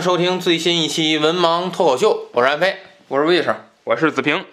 [0.00, 4.46] 迎收听最新一期《文盲脱口秀》，我是安飞，我是魏生，我是子平。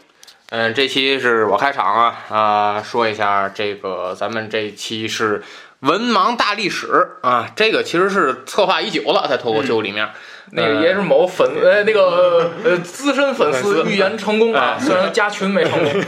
[0.49, 5.41] 嗯，这期是我开场啊啊，说一下这个，咱们这期是
[5.79, 10.09] 文盲大历史啊，这个其实是策划已久了，在脱口秀里面。
[10.51, 16.03] 那个也是某粉呃那个呃资深粉丝预言成功啊，虽然加群没成功。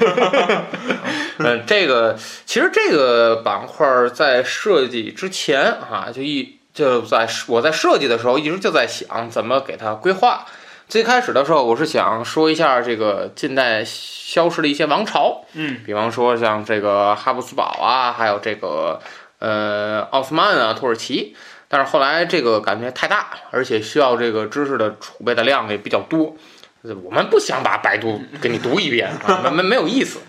[1.40, 6.59] 嗯，这个其实这个板块在设计之前啊，就一。
[6.80, 10.46] 就在我在设计的时候，一直就在想怎么给它规划。
[10.88, 19.02] 最开始的时候，我是想说一下这个近代消失的一些王朝，嗯，比方说像这个哈布斯堡啊，还有这个
[19.40, 21.36] 呃奥斯曼啊、土耳其。
[21.68, 26.34] 但是后来这个感觉太大，而且需要这个知识的储备的量也比较多，
[27.04, 30.20] 我们不想把百度给你读一遍啊， 没没有意思。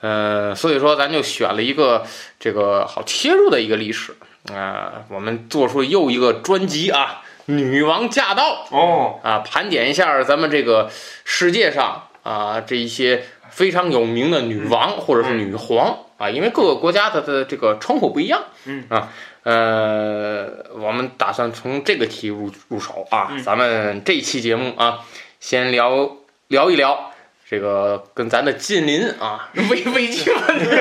[0.00, 2.04] 呃，所以说咱就选了一个
[2.38, 4.14] 这个好切入的一个历史。
[4.52, 9.20] 啊，我们做出又一个专辑啊，女王驾到哦。
[9.22, 10.90] 啊，盘点一下咱们这个
[11.24, 18.84] 世界上啊这一些非常有名的女王或者是女皇啊，因为各个国家它的这个称呼不一样，嗯。
[18.88, 19.08] 啊，
[19.42, 25.00] 呃，我们打算从这个题入入手啊，咱们这期节目啊，
[25.40, 26.16] 先聊
[26.48, 27.12] 聊一聊
[27.48, 30.66] 这个跟咱的近邻啊危危机问题。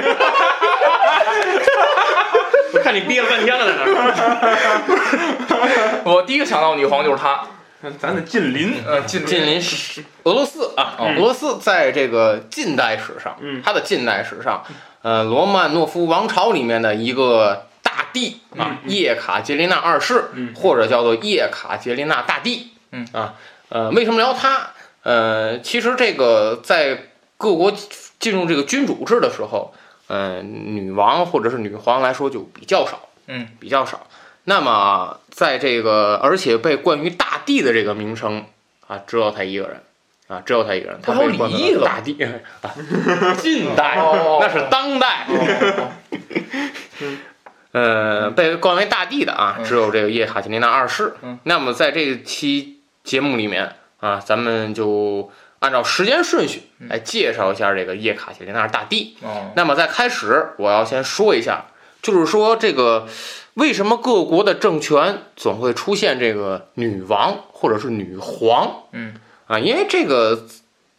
[2.73, 4.01] 我看你憋了半天了，在那儿。
[6.05, 7.47] 我第一个想到女皇就是她，
[7.97, 10.95] 咱的近邻，呃，近近邻是俄罗斯啊。
[10.99, 14.63] 俄罗斯在这个近代史上，嗯，它的近代史上，
[15.01, 23.33] 呃，罗曼诺夫王朝里面的一个大帝啊，叶卡捷琳娜二世，或者叫做叶卡捷琳娜大帝，嗯啊，
[23.69, 24.71] 呃，为什么聊他？
[25.03, 27.71] 呃，其实这个在各国
[28.19, 29.73] 进入这个君主制的时候。
[30.07, 34.07] 嗯，女王或者是女皇来说就比较少，嗯，比较少。
[34.45, 38.45] 那么在这个，而且被冠于大帝的这个名称
[38.87, 39.83] 啊，只有他一个人，
[40.27, 41.01] 啊，只有他一个人。
[41.01, 42.31] 他被冠为大帝啊，
[43.37, 43.97] 近代
[44.39, 45.27] 那是当代。
[47.73, 51.15] 呃，被冠为大帝的啊，只有这个叶卡捷琳娜二世。
[51.43, 55.29] 那么在这期节目里面啊，咱们就。
[55.59, 59.17] 按照时间顺序来介绍一下这个叶卡捷琳娜大帝。
[59.21, 61.65] 哦，那么在开始，我要先说一下，
[62.01, 63.07] 就是说这个
[63.55, 68.83] 为什么各国的政权总会出现这个女王或者是女皇？
[68.91, 69.15] 嗯，
[69.47, 70.45] 啊，因为这个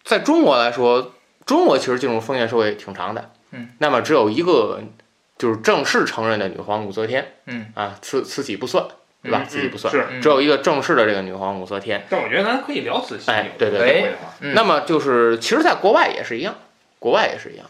[0.05, 1.13] 在中国来说，
[1.47, 3.31] 中国其实进入封建社会挺长的。
[3.53, 4.83] 嗯，那么只有一个
[5.39, 7.35] 就是正式承认的女皇武则天。
[7.47, 8.85] 嗯，啊，慈慈禧不算。
[9.23, 9.45] 对吧？
[9.47, 12.07] 自己不算，是只有一个正式的这个女皇武则天。
[12.09, 13.31] 但我觉得咱可以聊慈禧。
[13.31, 14.15] 哎，对对对。
[14.53, 16.55] 那么就是，其实，在国外也是一样，
[16.99, 17.67] 国外也是一样。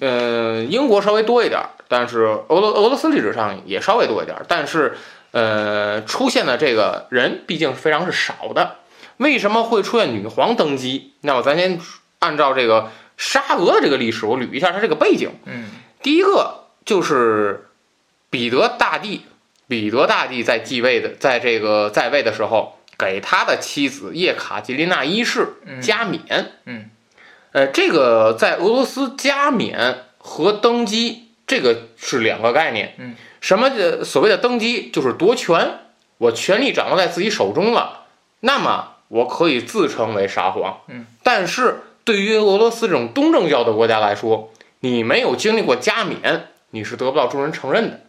[0.00, 4.94] 呃，英国稍微多一点儿，但是俄罗俄罗斯历史上也稍微多一点儿，但是
[5.30, 8.76] 呃，出现的这个人毕竟非常是少的。
[9.16, 11.12] 为什么会出现女皇登基？
[11.22, 11.80] 那么咱先
[12.18, 15.30] 按照这个沙俄的这个历史，我捋一下它这个背景。
[15.46, 15.70] 嗯
[16.02, 17.68] 第一个就是
[18.30, 19.22] 彼得大帝，
[19.70, 26.54] 彼得大帝在继位的，在这个在位的时候，给他的妻子叶卡捷琳娜一世嗯加冕。
[26.64, 26.90] 嗯，
[27.52, 32.96] 呃，这个在俄罗斯加冕和登基这个是两个概念。
[32.98, 35.78] 嗯，什么的所谓的登基就是夺权，
[36.18, 38.06] 我权力掌握在自己手中了，
[38.40, 40.80] 那么我可以自称为沙皇。
[40.88, 48.00] 嗯，但是对于俄罗斯这种东正教的国家来说，你没有经历过加冕，你是得不到众人承认的。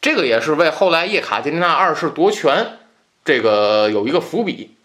[0.00, 2.78] 这个也是为后来叶卡捷琳娜二世夺权
[3.24, 4.76] 这个有一个伏笔。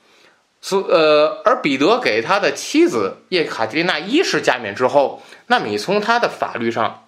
[0.62, 7.06] 所呃，而彼得给他的妻子叶卡捷琳娜一世加冕之后，那么你从他的法律上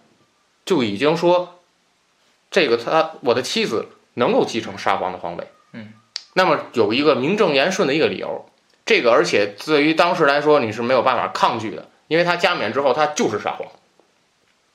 [0.63, 1.59] 就已经说，
[2.51, 5.47] 这个他我的妻子能够继承沙皇的皇位。
[5.73, 5.93] 嗯，
[6.33, 8.47] 那么有一个名正言顺的一个理由。
[8.85, 13.67] 这个而且对于当时来说你是没有办法抗拒的，因为他加冕之后他就是沙皇。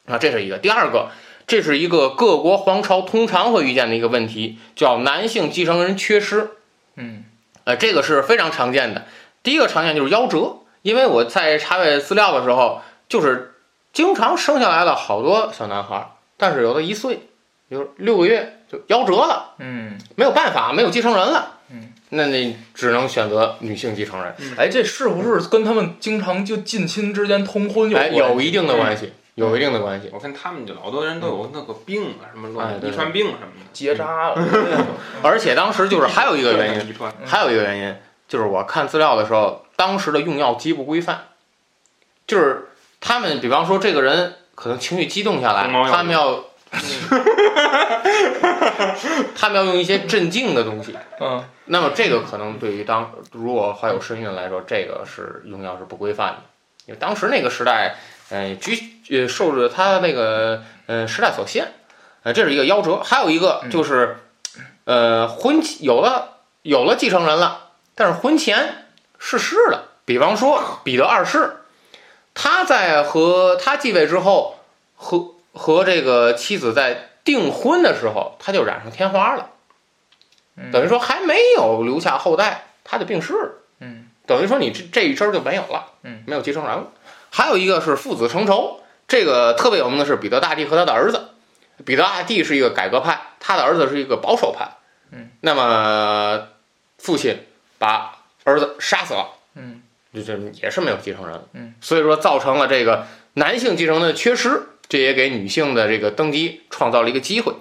[0.07, 0.59] 啊，这是一个。
[0.59, 1.11] 第二个，
[1.53, 6.49] 这是一个各国皇朝通常会遇见的一个问题，叫男性继承人缺失。
[6.97, 7.25] 嗯。
[7.65, 9.05] 呃，这个是非常常见的。
[9.43, 13.53] 第一个常见就是夭折，因为我在查阅资料的时候，就是
[13.93, 17.29] 经常生下来了好多小男孩，但是有的一岁，
[17.71, 19.99] 就是六个月就夭折了，嗯。
[20.17, 21.59] 没有办法，没有继承人了。
[21.71, 30.11] 嗯，那你只能选择女性继承人，哎，这是不是跟他们经常就近亲之间通婚有哎，有一定的关系，有一定的关系。
[30.13, 34.37] 我看他们就老多人都有那个病啊，什么哎乱对遗传病什么的，结扎了。
[35.23, 37.13] 而且当时就是还有一个原因， 遗传。
[37.25, 37.97] 还有一个原因
[38.29, 41.29] 就是我看资料的时候，当时的用药极不规范，
[42.27, 42.69] 就是
[43.01, 46.45] 他们比方说这个人可能情绪激动下来，他们要，
[49.37, 50.97] 他们要用一些镇静的东西。
[51.21, 56.39] 嗯那么这个可能对于当如果怀有身孕来说，这个是用药是不规范的，
[56.87, 57.95] 因为当时那个时代，
[58.31, 58.77] 呃，局
[59.13, 61.73] 呃受着他那个呃时代所限，
[62.23, 64.17] 呃，这是一个夭折，还有一个就是，
[64.85, 68.87] 呃，婚期有了有了继承人了，但是婚前
[69.19, 71.59] 逝世了，比方说彼得二世，
[72.35, 74.57] 他在和他继位之后，
[74.97, 79.51] 和和这个妻子在订婚的时候，他就染上天花了。
[80.57, 83.51] 嗯等于说还没有留下后代，他就病逝了。
[83.81, 86.89] 嗯等于说你这这一支就没有了，嗯，没有继承人了。
[87.31, 88.82] 还有一个是父子成仇，
[89.13, 91.29] 这个特别有名的是彼得大帝和他的儿子。
[91.85, 94.79] 彼得大帝是一个改革派，他的儿子是一个保守派。
[95.11, 96.49] 嗯，那么
[96.97, 99.83] 父亲把儿子杀死了，嗯
[100.15, 101.45] 这这也是没有继承人。
[101.53, 107.53] 嗯，所以说造成了这个男性继承的缺失，这也给女性的这个登基创造了一个机会。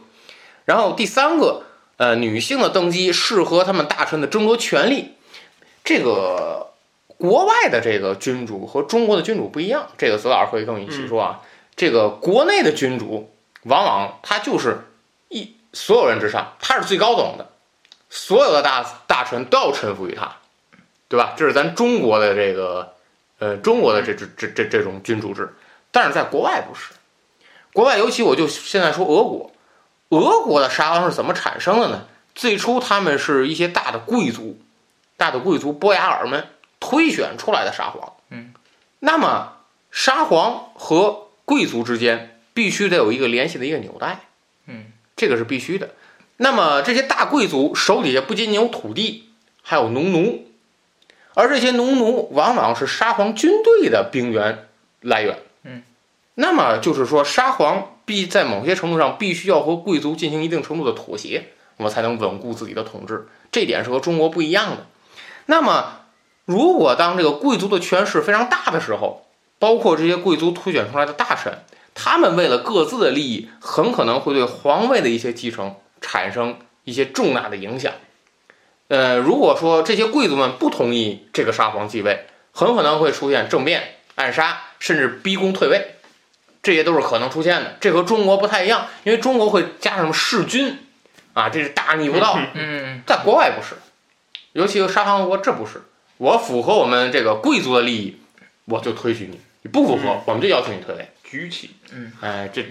[0.64, 1.64] 然后第三个，
[1.98, 5.16] 呃，女性的登基适合他们大臣的争夺权力。
[5.84, 6.71] 这个
[7.22, 11.42] 国外的这个君主和中国的君主不一样，这个子老师会跟我一起说啊。
[11.76, 13.32] 这个国内的君主
[13.62, 14.80] 往往他就是
[15.30, 17.52] 一所有人之上，他是最高等的，
[18.10, 20.38] 所有的大大臣都要臣服于他，
[21.08, 21.36] 对吧？
[21.38, 22.96] 这是咱中国的这个
[23.38, 25.54] 呃中国的这这这这这种君主制，
[25.92, 26.94] 但是在国外不是，
[27.72, 29.52] 国外尤其我就现在说俄国，
[30.10, 32.08] 俄国的沙皇是怎么产生的呢？
[32.34, 34.60] 最初他们是一些大的贵族，
[35.18, 36.48] 大的贵族波雅尔们
[36.82, 38.12] 推选出来的沙皇。
[38.30, 38.54] 嗯，
[39.00, 39.54] 那么
[39.92, 44.20] 沙皇和贵族之间必须得有一个联系的一个纽带。
[44.66, 45.92] 嗯，这个是必须的。
[46.38, 49.30] 那么这些大贵族手底下不仅仅有土地，
[49.62, 50.48] 还有农奴，
[51.36, 54.68] 而这些农奴往往是沙皇军队的兵源
[55.02, 55.38] 来源。
[55.64, 55.84] 嗯，
[56.34, 63.28] 那么就是说，沙皇必在某些程度上必须要和贵族进行一定程度的妥协，我才能稳固自己的统治。
[63.52, 64.88] 这点是和中国不一样的。
[65.46, 66.01] 那么，
[66.52, 69.26] 如果当这个贵族的权势非常大的时候，
[69.58, 71.60] 包括这些贵族推选出来的大臣，
[71.96, 77.94] 他们为了各自的利益，很可能会对皇位的一些继承产生一些重大的影响。
[78.90, 85.96] 呃，如果说这些贵族们不同意这个沙皇继位，很可能会出现政变、暗杀，甚至逼宫退位，
[86.62, 87.78] 这些都是可能出现的。
[87.80, 90.78] 这和中国不太一样，因为中国会加上弑君，
[91.34, 92.38] 啊，这是大逆不道。
[92.56, 93.76] 嗯在国外不是，
[94.52, 95.84] 尤其是沙皇国，这不是。
[96.22, 98.16] 我符合我们这个贵族的利益，
[98.66, 101.10] 我就推举你；你不符合，我们就要求你退位。
[101.24, 102.12] 举起，嗯。
[102.22, 102.64] 哎，这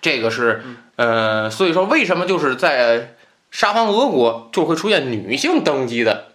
[0.00, 0.62] 这个是
[0.96, 3.16] 呃，所以说为什么就是在
[3.50, 6.28] 沙皇俄国就会出现女性登基的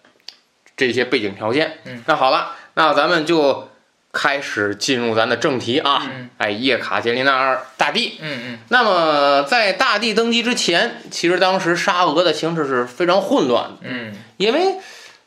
[0.78, 1.80] 这些背景条件？
[1.86, 3.72] 嗯，那好了，那咱们就
[4.12, 6.30] 开始进入咱的正题啊，嗯。
[6.38, 8.20] 哎，叶卡捷琳娜二大帝。
[8.22, 8.60] 嗯嗯。
[8.70, 14.14] 那么在大帝登基之前，其实当时沙俄的形势是非常混乱的，嗯。
[14.38, 14.76] 因为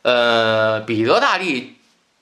[0.08, 1.76] 呃，彼得大帝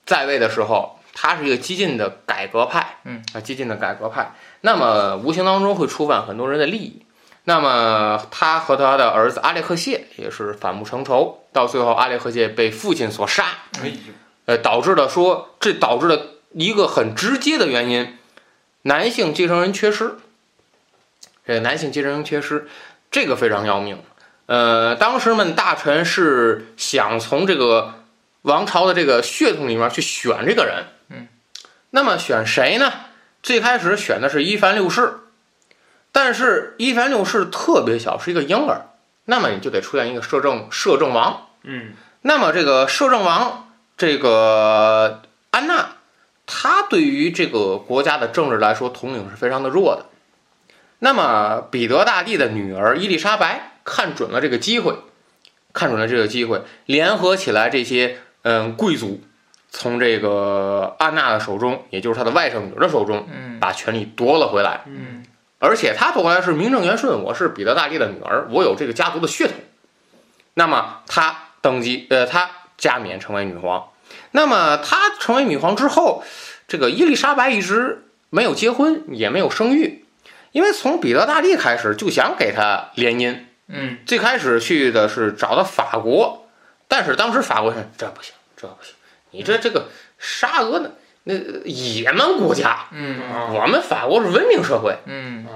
[0.04, 7.02] 在位的时候，他是一个激进的改革派，嗯啊，激进的改革派，那么无形当中会触犯很多人的利益。
[7.44, 13.44] 那么他和他的儿子阿列克谢也是反目成仇，到最后阿列克谢被父亲所杀，
[14.46, 18.18] 呃，导致了说，这导致了一个很直接的原因，
[18.82, 20.16] 男性继承人缺失。
[21.46, 22.66] 这个男性继承人缺失，
[23.12, 24.02] 这个非常要命。
[24.46, 27.94] 呃，当时们大臣是想从这个
[28.42, 31.28] 王朝的这个血统里面去选这个人，嗯，
[31.90, 32.92] 那么选谁呢？
[33.42, 35.18] 最开始选的是伊凡六世，
[36.12, 38.86] 但是伊凡六世特别小，是一个婴儿，
[39.24, 41.48] 那么你就得出现一个摄政摄政王。
[41.62, 45.90] 嗯那么这个摄政王这个安娜，
[46.44, 50.06] 她对于这个国家的政治来说统领是非常的弱的。
[50.98, 54.96] 那么彼得大帝的女儿伊丽莎白看准了这个机会，
[55.72, 59.22] 看准了这个机会，联合起来这些嗯贵族，
[59.70, 64.82] 从这个安娜的手中，也就是她的外甥女儿的手中，嗯把权力夺了回来。
[64.86, 65.24] 嗯
[65.58, 69.54] 而且她夺回来是名正言顺，我是彼得大帝的女儿，我有这个家族的血统。
[70.54, 73.88] 那么她登基，呃，她加冕成为女皇。
[74.32, 76.24] 那么她成为女皇之后，
[76.68, 80.04] 这个伊丽莎白一直没有结婚，也没有生育，
[80.52, 83.38] 因为从彼得大帝开始就想给他联姻。
[83.68, 83.99] 嗯。
[84.06, 86.46] 最开始去的是找的法国，
[86.88, 88.94] 但是当时法国人这不行，这不行，
[89.30, 90.90] 你这这个沙俄呢，
[91.25, 93.20] 那野蛮国家，嗯。
[93.52, 95.46] 我们法国是文明社会，嗯。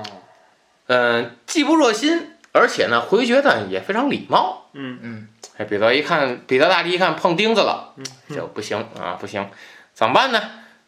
[0.88, 4.70] 嗯，既不热心，而且呢回绝呢也非常礼貌。
[4.72, 4.98] 嗯。
[5.02, 5.28] 嗯。
[5.56, 8.04] 哎，彼得一看，彼得大帝一看碰钉子了，嗯。
[8.34, 9.48] 这不行啊，不行，
[9.94, 10.42] 怎么办呢？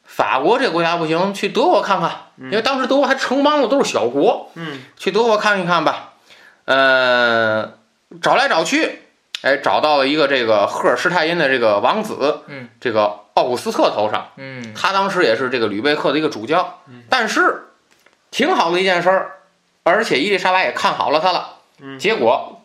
[0.05, 4.81] 法国这个国家不行，去德国看看，因为当时德国还城邦了，都是小国，嗯。
[4.97, 6.12] 去德国看一看吧。
[6.73, 7.75] 呃，
[8.23, 9.01] 找来找去，
[9.43, 14.73] 哎，找到了一个这个赫尔施泰因的这个王子，嗯，这个奥古斯特头上，嗯。
[14.75, 17.03] 他当时也是这个吕贝克的一个主教，嗯。
[17.11, 17.69] 但是
[18.31, 19.33] 挺好的一件事儿，
[19.83, 21.99] 而且伊丽莎白也看好了他了，嗯。
[21.99, 22.63] 结果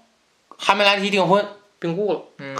[0.57, 1.45] 还没来得及订婚，
[1.79, 2.21] 病故了。
[2.37, 2.55] 嗯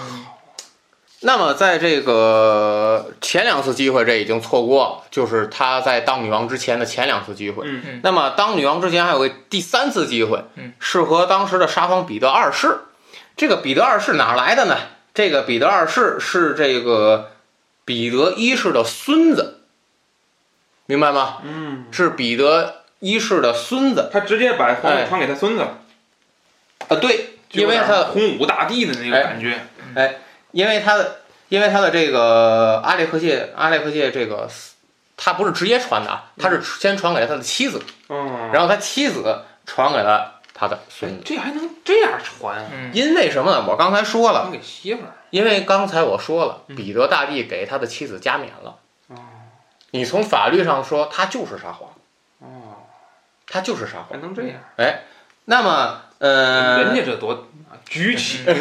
[1.21, 7.65] 那么在这个前两次机会，这已经错过了，就是他在当女王之前的前两次机会。
[7.65, 12.81] 嗯嗯那么当女王之前还有个第三次机会，嗯是和当时的沙皇彼得二世。
[13.35, 14.77] 这个彼得二世哪儿来的呢？
[15.13, 17.31] 这个彼得二世是这个
[17.83, 19.61] 彼得一世的孙子，
[20.85, 21.39] 明白吗？
[21.43, 25.79] 嗯，是彼得一世的孙子他直接把皇哎位传给他孙子了，
[26.89, 29.59] 啊，对，因为他洪武大帝的那个哎感觉。
[30.51, 34.49] 因为他的，因为他的这个阿列克谢，阿列克谢这个，
[35.15, 41.23] 他不是直接传的啊，他是先传给了他的妻子，嗯，然后他妻子传给了他的孙子。
[41.25, 43.65] 这还能这样传因为什么呢？
[43.67, 45.13] 我刚才说了传，给媳妇儿。
[45.29, 48.77] 因为刚才我说了，嗯彼得大帝给他的妻子加冕了。
[49.07, 49.15] 哦
[49.91, 51.89] 你从法律上说，他就是沙皇，
[52.39, 52.83] 哦，
[53.47, 54.07] 他就是沙皇。
[54.09, 54.59] 还能这样？
[54.75, 55.03] 哎，
[55.45, 57.47] 那么，呃，人家这多
[57.85, 58.57] 举起， 人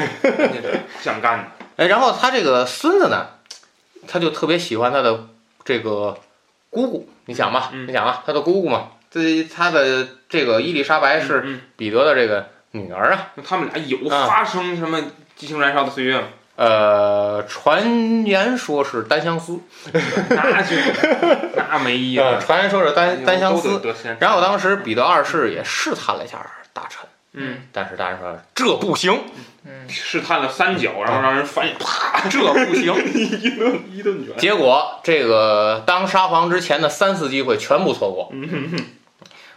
[0.52, 1.44] 家这想干的。
[1.76, 3.26] 哎，然后他这个孙子呢，
[4.06, 5.26] 他就特别喜欢他的
[5.64, 6.18] 这个
[6.70, 7.08] 姑姑。
[7.26, 13.28] 你想吧，嗯你想啊，他的姑姑嘛，这他的这个伊丽莎白是嗯，彼得的这个女儿啊。
[13.34, 15.02] 那他们俩有啊发生什么
[15.34, 16.28] 激情燃烧的岁月吗？
[16.56, 19.60] 呃，传言说是单相思，
[20.30, 20.74] 那就
[21.54, 22.46] 那没意 呃，思。
[22.46, 23.78] 传言说是单单相思。
[24.18, 26.38] 然后当时彼得二世也试探了一下
[26.72, 27.06] 大臣，
[27.38, 29.12] 嗯，但是大人说这不行，
[29.64, 32.94] 嗯试探了三脚，然后让人翻译，啪， 这不行。
[33.14, 34.36] 一顿一顿卷。
[34.38, 38.32] 结果这个当沙皇之前的三次机会全部错过。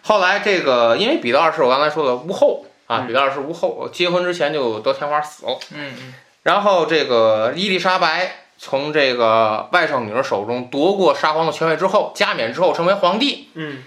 [0.02, 5.58] 后来这个因为彼得二世我刚才说的无后啊，嗯彼得二世无后，结婚之前就得天花死了。
[5.74, 13.50] 嗯嗯然后这个伊丽莎白从这个外甥女儿手中夺过沙皇的权位之后，加冕之后成为皇帝。
[13.54, 13.84] 嗯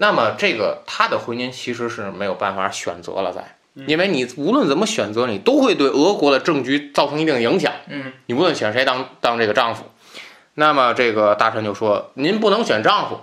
[0.00, 7.72] 那么这个他的婚姻其实是没有办法选择了，在，嗯因为你无论怎么选择，你都会对俄国的政局造成一定影响。
[7.88, 9.90] 嗯你无论选谁当当这个丈夫，
[10.54, 13.20] 那么这个大臣就说：“您不能选丈夫，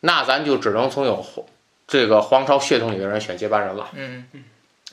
[0.00, 1.46] 那咱就只能从有皇
[1.86, 4.26] 这个皇朝血统里的人选接班人了，嗯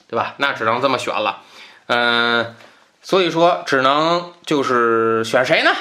[0.08, 0.36] 对吧？
[0.38, 1.42] 那只能这么选了。
[1.88, 2.56] 嗯、
[3.02, 5.72] 所以说只能就是选谁呢？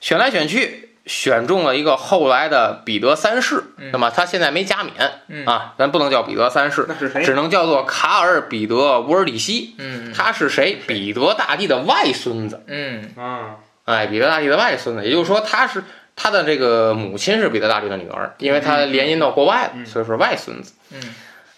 [0.00, 3.62] 选来选去，选中了一个后来的彼得三世。
[3.78, 4.94] 嗯那么他现在没加冕
[5.28, 7.22] 嗯啊，咱不能叫彼得三世，那是谁？
[7.24, 9.74] 只能叫做卡尔彼得乌尔里希。
[9.78, 10.76] 嗯他是谁？
[10.86, 12.64] 彼得大帝的外孙子。
[12.66, 15.84] 嗯啊，哎，彼得大帝的外孙子，也就是说他是
[16.16, 20.72] 他的这个母亲是彼得大帝的女儿，因为他联姻到国外了，所以说外孙子。
[20.92, 21.00] 嗯，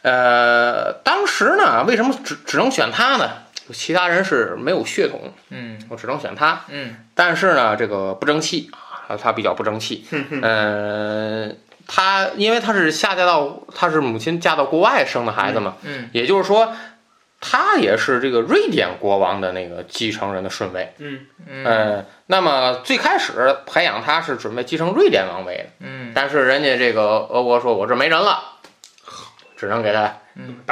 [0.02, 3.30] 呃，当时呢，为什么只只能选他呢？
[3.70, 6.62] 其他人是没有血统，嗯我只能选他。
[6.68, 10.04] 嗯但是呢，这个不争气啊，他比较不争气。
[10.42, 11.50] 呃，
[11.86, 16.72] 他因为他是下嫁到，他是母亲嫁到国外生的孩子嘛，嗯也就是说，
[17.40, 20.92] 他也是这个瑞典国王的那个继承人的顺位。
[20.98, 28.42] 嗯嗯，那么最开始培养他是准备继承瑞典王位的，嗯但是人家这个俄国说，我这没人了，
[29.56, 30.16] 只能给他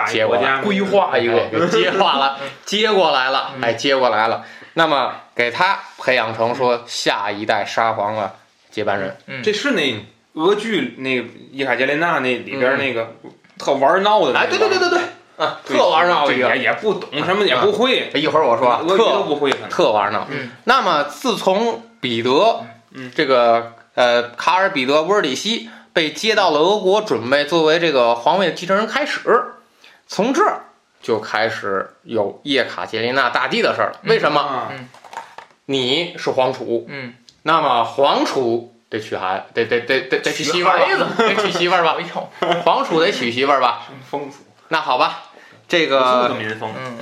[0.06, 4.44] 接过来国家规划一个接 化了，接过来了，哎，接过来了。
[4.78, 8.36] 那么给他培养成说下一代沙皇的
[8.70, 9.16] 接班人。
[9.26, 10.04] 嗯，这是那
[10.34, 13.14] 俄剧那个伊卡捷琳娜那里边那个
[13.58, 15.00] 特玩闹的那哎，对对对对对，
[15.38, 16.64] 啊，特玩闹一个也。
[16.64, 19.50] 也不懂什么，也不会，一会儿我说啊，俄都特不会。
[19.70, 20.26] 特玩闹。
[20.30, 29.22] 嗯那么自从彼得，嗯这个呃卡尔彼得沃尔里希被接到了俄国，准备作为这个皇位的继承人开始，
[30.06, 30.65] 从这儿
[31.06, 34.00] 就开始有叶卡捷琳娜大帝的事儿了。
[34.02, 34.40] 为什么？
[34.40, 34.72] 啊
[35.66, 42.02] 你是皇储，嗯，那么皇储得娶孩，得得得得得娶娶媳妇儿吧，得娶媳妇儿吧 哎，
[42.48, 43.82] 呦，皇储得娶媳妇儿吧。
[44.10, 45.22] 风俗，那好吧，
[45.68, 46.72] 这个民风。
[46.76, 46.98] 嗯，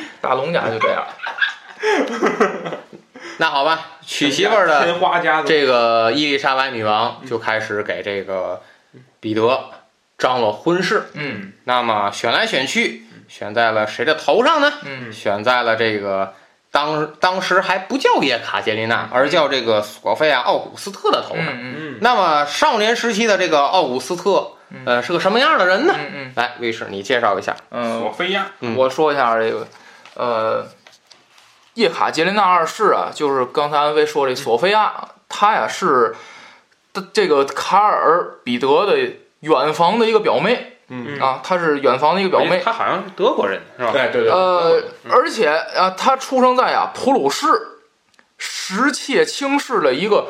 [0.22, 1.06] 大龙家就这样，
[3.36, 8.62] 那好吧，娶媳妇儿的这个伊丽莎白女王就开始给这个
[9.20, 9.70] 彼得
[10.18, 11.08] 张罗婚事。
[11.14, 14.72] 嗯那么选来选去，选在了谁的头上呢？
[14.84, 16.34] 嗯选在了这个
[16.70, 21.46] 当当时还不叫叶卡捷琳娜，而叫这个索菲亚·奥古斯特的头上。
[21.46, 24.52] 嗯嗯，那么少年时期的这个奥古斯特，
[24.84, 25.94] 呃，是个什么样的人呢？
[25.96, 27.56] 嗯嗯来，卫士，你介绍一下。
[27.70, 29.66] 嗯，索菲亚，嗯我说一下这个，
[30.14, 30.66] 呃，
[31.74, 34.92] 叶卡捷琳娜二世啊，就是刚才安飞说这索菲亚，
[35.28, 36.14] 她呀是
[36.92, 38.96] 的这个卡尔彼得的
[39.40, 40.78] 远房的一个表妹。
[40.88, 41.18] 嗯。
[41.20, 43.92] 啊，她是远房的一个表妹，她好像是德国人是吧？
[43.92, 44.30] 对对对。
[44.30, 47.46] 呃，而且啊，她出生在啊普鲁士
[48.38, 50.28] 石切卿氏的一个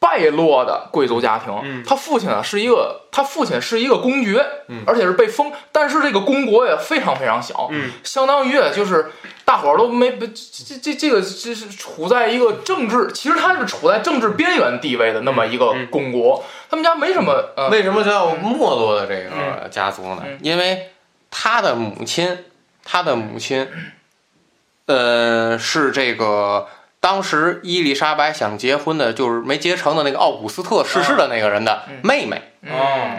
[0.00, 1.54] 败落的贵族家庭。
[1.62, 9.12] 嗯他父亲啊是一个，他父亲是一个公爵，嗯而且是被封，但是这个公国也非常非常小，嗯相当于就是
[9.44, 20.22] 大伙儿都没这这这这个这是处在一个政治，其实他是处在政治边缘地位的那么一个嗯公国，他们家没什么呃为什么叫没落的这个家族呢？
[20.24, 20.90] 嗯因为
[21.30, 22.44] 他的母亲，
[22.84, 23.68] 他的母亲，
[24.86, 26.66] 呃，是这个
[27.00, 32.00] 当时伊丽莎白想结婚的，就是没结成的那个奥古斯特逝世的那个人的嗯。
[32.04, 32.52] 妹妹。
[32.70, 33.18] 哦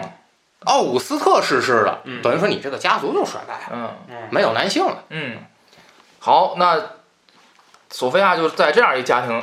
[0.64, 2.22] 奥古斯特逝世了，嗯。
[2.22, 4.28] 等于说你这个家族就衰败了，嗯。
[4.30, 5.02] 没有男性了。
[5.08, 5.38] 嗯，
[6.20, 6.80] 好，那
[7.90, 9.42] 索菲亚就是在这样一家庭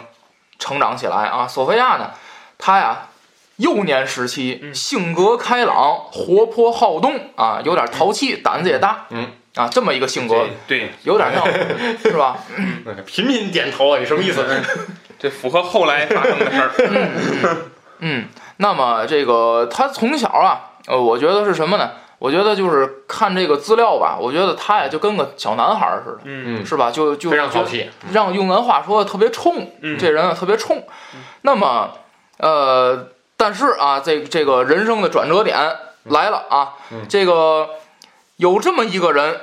[0.57, 1.45] 成长起来啊。
[1.45, 2.11] 索菲亚呢，
[2.57, 3.09] 她呀
[3.57, 4.73] 幼年时期嗯。
[4.73, 11.45] 性格开朗、活泼好动啊，有点淘气，胆子也大，嗯啊，这么一个性格，对对，有点闹
[12.01, 12.37] 是吧？
[13.05, 14.45] 频频点头啊，你什么意思？
[15.19, 17.57] 这符合后来发生的事儿。
[17.99, 21.91] 嗯，那么这个他从小啊，呃，我觉得是什么呢？
[22.19, 26.89] 我觉得就是看这个资料吧，我觉得他呀就跟个小男孩似的，嗯嗯，是吧？
[26.89, 27.89] 就就非常就淘气。
[28.13, 30.81] 让用咱话说特别冲，嗯这人啊特别冲。
[31.41, 31.91] 那么，
[32.37, 35.57] 呃，但是啊，这这个人生的转折点
[36.05, 37.69] 来了啊，嗯这个
[38.37, 39.41] 有这么一个人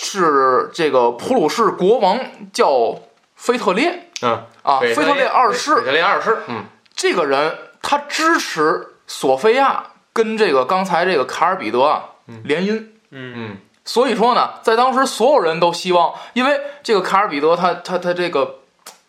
[0.00, 2.18] 是这个普鲁士国王
[2.52, 2.98] 叫
[3.34, 4.08] 腓特烈。
[4.22, 5.74] 嗯啊，腓特烈二世。
[5.76, 6.64] 腓特烈二世，嗯。
[6.94, 12.04] 这个人他支持索菲亚跟这个刚才这个卡尔彼得啊
[12.44, 12.76] 联姻。
[13.10, 13.34] 嗯。
[13.36, 13.56] 嗯。
[13.84, 18.60] 所以说呢，在当时所有人都希望，因为这个卡尔彼得他他他这个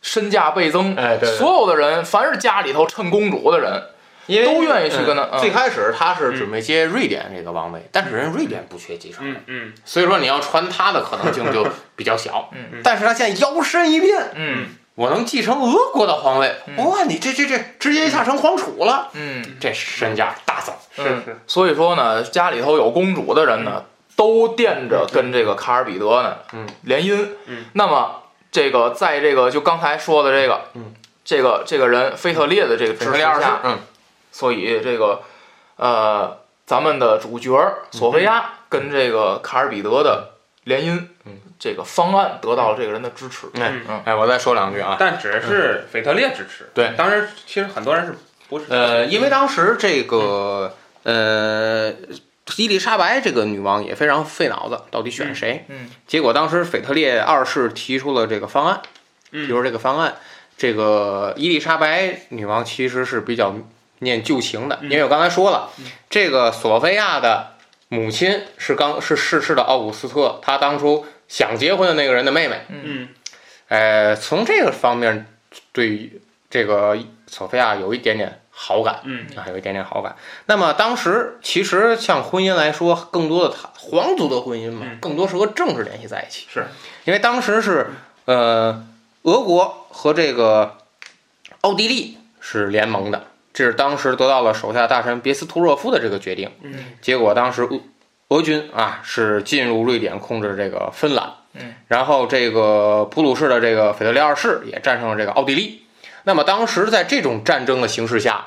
[0.01, 1.37] 身价倍增，哎对对。
[1.37, 3.83] 所有的人凡是家里头趁公主的人，
[4.29, 5.39] 因为都愿意去跟他嗯嗯。
[5.39, 9.73] 最开始他是准备接瑞典这个王位，但是人瑞典不缺继承人，嗯嗯。
[9.83, 12.49] 所以说你要传他的可能性就 比较小。
[12.53, 12.79] 嗯。
[12.83, 14.67] 但是他现在摇身一变，嗯。
[14.95, 16.75] 我能继承俄国的皇位，嗯。
[16.85, 19.43] 哇，你这这这直接一下成皇储了，嗯。
[19.59, 20.75] 这身价大增。
[20.95, 21.23] 是嗯。
[21.25, 23.83] 是，所以说呢，家里头有公主的人呢，
[24.15, 26.67] 都惦着跟这个卡尔彼得呢嗯。
[26.83, 27.27] 联姻。
[27.47, 27.65] 嗯。
[27.73, 30.93] 那么这个在这个就刚才说的这个，嗯。
[31.25, 33.77] 这个这个人腓特烈的这个支持下，，嗯
[34.31, 35.21] 所以这个
[35.75, 37.51] 呃，咱们的主角
[37.91, 40.31] 索菲亚跟这个卡尔彼得的
[40.63, 43.47] 联姻，嗯这个方案得到了这个人的支持。
[43.59, 46.69] 哎嗯哎，我再说两句啊，但只是腓特烈支持。
[46.73, 48.13] 对当时其实很多人是
[48.49, 48.65] 不是？
[48.69, 51.93] 呃，因为当时这个呃。
[52.57, 55.65] 伊丽莎白这个女王也非常费脑子，到底选谁？
[55.69, 58.81] 嗯结果当时腓特烈二世提出了这个方案，
[59.31, 60.15] 嗯提出这个方案，
[60.57, 63.53] 这个伊丽莎白女王其实是比较
[63.99, 65.69] 念旧情的，嗯因为我刚才说了，
[66.09, 67.55] 这个索菲亚的
[67.87, 72.61] 母亲是刚是逝世的奥古斯特，他当初想结婚的那个人的妹妹。
[72.69, 73.09] 嗯
[73.67, 75.27] 呃，从这个方面
[75.71, 79.01] 对这个索菲亚有一点点好感。
[79.03, 80.15] 嗯啊，有一点点好感。
[80.47, 86.47] 那么当时其实像婚姻来说，更多的他皇族的婚姻嘛，嗯更多是和政治联系在一起。
[86.49, 86.65] 是
[87.05, 87.91] 因为当时是
[88.25, 88.83] 呃，
[89.21, 90.77] 俄国和这个
[91.61, 93.27] 奥地利是联盟的，
[93.59, 96.49] 这是当时得到了手下大臣别斯图若夫的这个决定。
[96.61, 97.81] 嗯结果当时俄
[98.29, 101.29] 俄军啊是进入瑞典，控制这个芬兰。
[101.55, 105.81] 嗯，然后这个普鲁士的这个腓特烈二世也战胜了这个奥地利。
[106.23, 108.45] 那么当时在这种战争的形势下，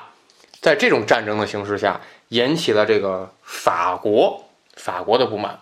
[0.62, 5.59] 在这种战争的形势下，引起了这个法国法国的不满。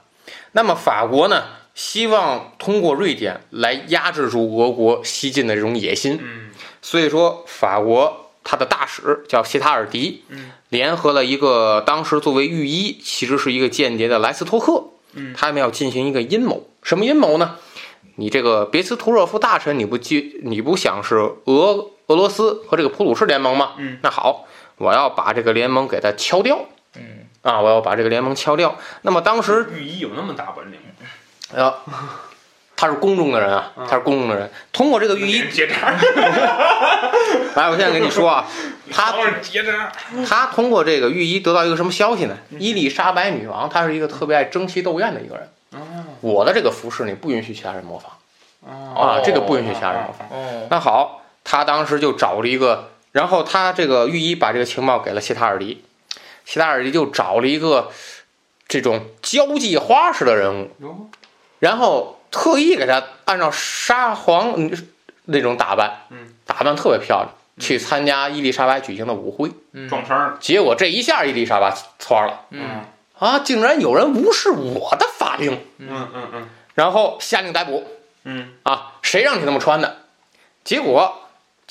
[0.53, 1.43] 那么法国呢，
[1.75, 6.21] 希望通过瑞典来压制住俄国西进的这种野心。
[6.23, 6.51] 嗯
[6.83, 16.69] 所以说，法国他的大使叫谢塔尔迪，嗯联合了一个当时作为御医，其实是一个间谍的莱斯托克，嗯他们要进行一个阴谋。
[16.83, 17.59] 什么阴谋呢？
[18.17, 23.75] 你这个别斯图若夫大臣，你不记，你不想是俄俄罗斯和这个普鲁士联盟吗？
[23.79, 24.47] 嗯，那好，
[24.79, 26.59] 我要把这个联盟给它敲掉。
[26.97, 27.03] 嗯
[27.43, 28.77] 啊，我要把这个联盟敲掉。
[29.03, 30.81] 那么当时御医有那么大本领？
[31.55, 31.73] 呃，
[32.81, 35.93] 他是宫中的人啊，他是宫中的人，通过这个御医，结扎，
[37.55, 38.47] 来，我现在跟你说啊，
[38.91, 39.13] 他
[39.43, 39.93] 结扎。
[40.27, 42.39] 他通过这个御医得到一个什么消息呢？
[42.59, 45.47] 伊丽莎白女王她是一个特别爱争奇斗艳的一个人。
[46.23, 48.13] 我的这个服饰你不允许其他人模仿。
[48.97, 50.27] 啊，这个不允许其他人模仿。
[50.31, 50.67] 哦。
[50.71, 55.85] 那好，他当时就找了一个，然后他这个御医把这个情报给了谢塔尔迪，
[56.47, 57.91] 谢塔尔迪就找了一个
[58.67, 61.11] 这种交际花式的人物，哟。
[61.59, 64.89] 然后特意给他按照沙皇嗯
[65.27, 69.51] 那种打扮，嗯，打扮特别漂亮，去参加伊丽莎白举行的舞会。
[69.73, 70.37] 嗯撞衫儿。
[70.41, 72.83] 结果这一下伊丽莎白错了嗯
[73.19, 73.39] 啊！
[73.41, 77.87] 竟然有人无视我的法令，嗯嗯嗯然后下令逮捕
[78.25, 78.93] 嗯啊！
[79.03, 79.99] 谁让你那么穿的？
[80.65, 81.20] 结果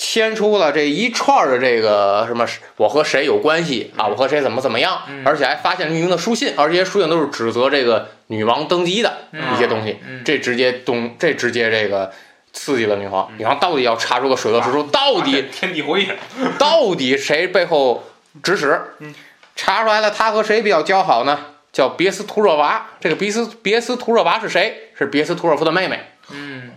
[0.02, 4.08] 牵出了这一串的这个什么，我和谁有关系啊？
[4.08, 5.02] 我和谁怎么怎么样？
[5.10, 9.98] 嗯而且还发现匿名的书信，而这些书信都是指责这个女王登基的一些东西。
[10.08, 12.10] 嗯这直接动，这直接这个
[12.54, 13.30] 刺激了女皇。
[13.38, 16.16] 女皇到底要查出个水落石出，到底 天地会呀。
[16.58, 18.06] 到底谁背后
[18.42, 18.82] 指使？
[19.00, 19.14] 嗯
[19.58, 21.38] 查出来了，他和谁比较交好呢？
[21.74, 22.88] 叫别斯图若娃。
[23.02, 24.92] 这个别斯别斯图若娃是谁？
[24.98, 26.00] 是别斯图若夫的妹妹。
[26.32, 26.72] 嗯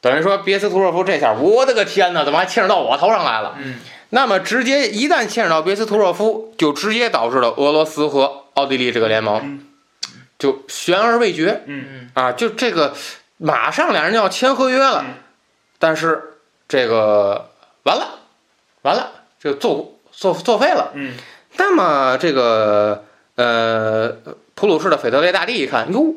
[0.00, 3.56] 等于说，别斯图若夫这下，我的个天哪，怎么还牵扯到我头上来了？
[3.58, 3.80] 嗯。
[4.10, 9.66] 那么直接一旦牵扯到别斯图若夫，就直接导致了俄罗斯和奥地利这个联盟
[10.38, 11.62] 就悬而未决。
[11.66, 12.10] 嗯。
[12.14, 12.32] 啊！
[12.32, 12.94] 就这个
[13.36, 15.14] 马上两人就要签合约了嗯，
[15.78, 16.22] 但是
[16.68, 17.50] 这个
[17.82, 18.20] 完了，
[18.82, 20.92] 完了，这个作作作废了。
[20.94, 21.14] 嗯。
[21.56, 23.04] 那么这个
[23.34, 24.16] 呃，
[24.54, 26.14] 普鲁士的腓特烈大帝一看，哟，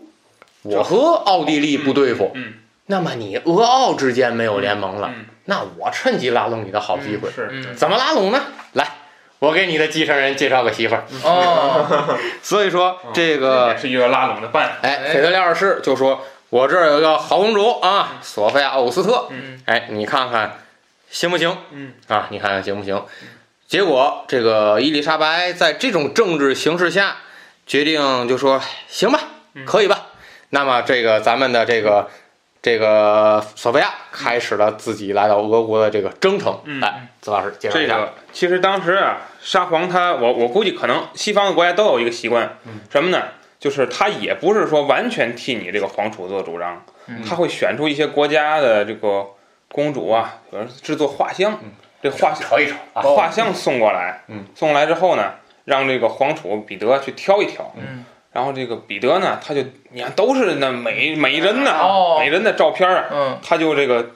[0.61, 2.53] 我和奥地利不对付，嗯
[2.91, 7.29] 那么你俄奥之间没有联盟了，嗯，那我趁机拉拢你的好机会。
[7.31, 8.41] 是嗯怎么拉拢呢？
[8.73, 8.87] 来，
[9.37, 11.03] 我给你的继承人介绍个媳妇儿。
[11.23, 14.75] 哦 所以说这也个，是一个拉拢的办法。
[14.81, 20.57] 哎，腓特烈二世就说：“我这儿有个好公主啊，索菲亚奥斯特，嗯哎，你看看
[21.11, 21.55] 行不行？
[21.71, 23.03] 嗯啊，你看看行不行？”
[23.67, 27.17] 结果这个伊丽莎白在这种政治形势下，
[27.67, 29.19] 决定就说：“行吧，
[29.53, 30.07] 嗯可以吧？”
[30.49, 32.09] 那么这个咱们的这个
[32.61, 36.59] 这个索菲亚开始了自己来到俄国的这个征程。
[36.65, 37.95] 嗯来，子老师介绍一下。
[37.95, 42.57] 这个其实当时啊，沙皇他，我我估计可能西方的国家都有一个习惯，
[42.89, 43.23] 什么呢？
[43.59, 49.25] 就是他也不是说完全替你这个皇储做主张，嗯他会选出一些国家的这个
[49.69, 51.59] 公主啊，比如制作画像，
[52.01, 55.33] 这画瞅一瞅啊，画像送过来，嗯，送过来之后呢，
[55.65, 58.05] 让这个皇储彼得去挑一挑，嗯
[58.39, 64.11] 然后这个彼得呢，他就你看都是那美美人呐、哦美人的照片啊，嗯他就这个，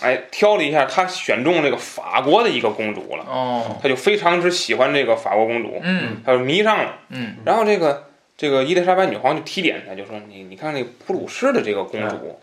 [0.00, 7.00] 哎，挑了一下，他选中这个法国的一个公主了，哦他就非常之喜欢这个法国公主，嗯他就迷上了。
[7.10, 8.06] 嗯然后这个
[8.38, 12.40] 这个伊丽莎白女皇就提点他，就说你你看那个普鲁士的这个公主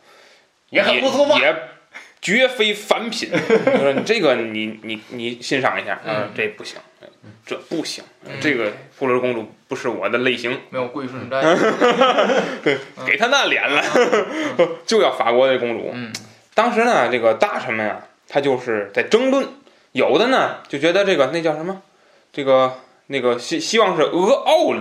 [0.70, 1.56] 也很不错嘛也
[2.22, 3.32] 绝非凡品。
[3.34, 6.78] 就说你这个你你你欣赏一下，嗯嗯，这不行，
[7.44, 8.04] 这不行，
[8.40, 11.42] 这个普鲁士公主不是我的类型，没有归顺斋。
[13.08, 13.84] 给他那脸了，
[14.86, 15.90] 就要法国的公主。
[15.92, 16.14] 嗯。
[16.54, 19.48] 当时呢，这个大臣们啊，他就是在争论，
[19.94, 21.82] 有的呢就觉得这个那叫什么，
[22.32, 22.74] 这个
[23.08, 24.76] 那个希希望是俄奥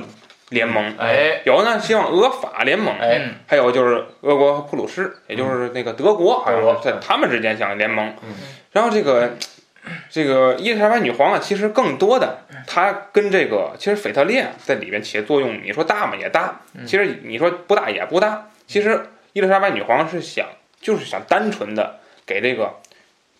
[0.50, 1.40] 联盟，哎。
[1.46, 8.14] 有的呢希望俄法联盟，哎，嗯还有就是俄国和普鲁士，也就是那个德国，好像是在他们之间想联盟。
[8.22, 8.34] 嗯。
[8.72, 9.38] 然后这个
[10.10, 18.48] 这个伊丽莎白女皇啊，其实更多的她跟这个其实腓特烈在里边起的作用，你说大吗也大，其实你说不大也不大。
[18.66, 20.46] 其实伊丽莎白女皇是想
[20.80, 22.74] 就是想单纯的给这个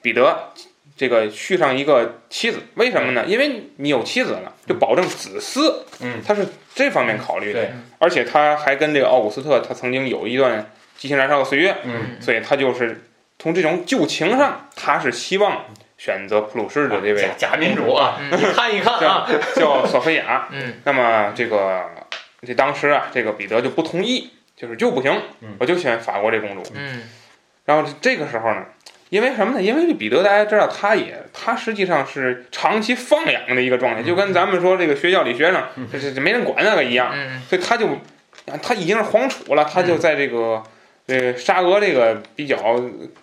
[0.01, 0.53] 彼得。
[0.95, 3.25] 这个续上一个妻子，为什么呢？
[3.27, 5.75] 因为你有妻子了，就保证子嗣。
[6.01, 7.61] 嗯，他是这方面考虑的。
[7.61, 13.05] 对，而且他还跟这个奥古斯特，他曾经有一段激情燃烧的岁月，嗯，所以他就是
[13.39, 15.65] 从这种旧情上，他是希望
[16.05, 20.49] 选择普鲁士的这位假假民主啊，你看一看啊，叫索菲亚。
[20.51, 21.89] 嗯那么这个
[22.45, 25.13] 这当时啊，这个彼得就不同意，就是就不行
[25.43, 26.73] 嗯，我就选法国这公主。
[26.75, 27.05] 嗯
[27.67, 28.65] 然后这个时候呢，
[29.11, 29.63] 因为什么呢？
[29.63, 35.63] 因为这彼得大家知道，他也他实际上是长期放养的一个状态，就跟咱们说这个学校里学生
[35.93, 37.13] 就是没人管那个一样。
[37.15, 37.87] 嗯所以他就
[38.61, 40.61] 他已经是皇储了，他就在这个
[41.07, 42.57] 呃沙俄这个比较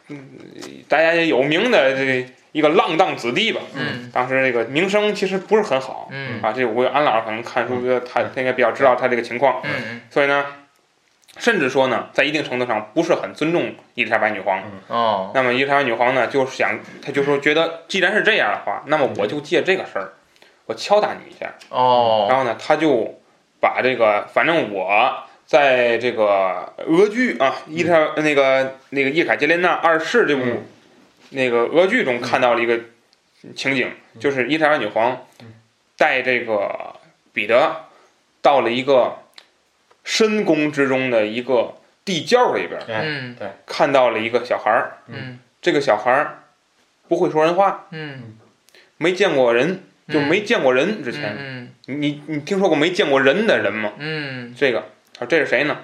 [0.07, 0.29] 嗯
[0.87, 3.61] 大家也有名的这一个浪荡子弟吧。
[3.75, 4.09] 嗯。
[4.13, 6.41] 当时这个名声其实不是很好嗯。
[6.41, 10.01] 啊，这我安老师可能看书，他他应该比较知道他这个情况，嗯。
[10.09, 10.45] 所以呢，
[11.37, 14.61] 甚至说呢，在一定程度上不是很尊重伊丽莎白女皇。
[14.87, 15.31] 哦。
[15.33, 20.13] 那么伊丽莎白女皇呢，就是想，她就说觉得既然是这样的话，那么我就借这个事儿，
[20.65, 21.53] 我敲打你一下。
[21.69, 22.27] 哦。
[22.29, 23.19] 然后呢，他就
[23.59, 25.13] 把这个，反正我
[25.45, 30.65] 在这个俄剧啊，伊莎那个那个叶卡捷琳娜二世这部、嗯
[31.29, 32.79] 那个俄剧中看到了一个
[33.55, 35.25] 情景，就是伊丽莎白女皇
[35.97, 36.95] 带这个
[37.33, 37.85] 彼得
[38.41, 39.19] 到了一个
[40.03, 43.49] 深宫之中的一个地窖里边，嗯，对。
[43.65, 45.39] 看到了一个小孩儿，嗯。
[45.61, 46.43] 这个小孩儿
[47.07, 48.37] 不会说人话，嗯。
[48.97, 53.93] 没见过人，就没见过人之之前，嗯你你听说过没见过人的人吗？
[53.99, 54.55] 嗯。
[54.57, 55.77] 这个，他说这是谁呢？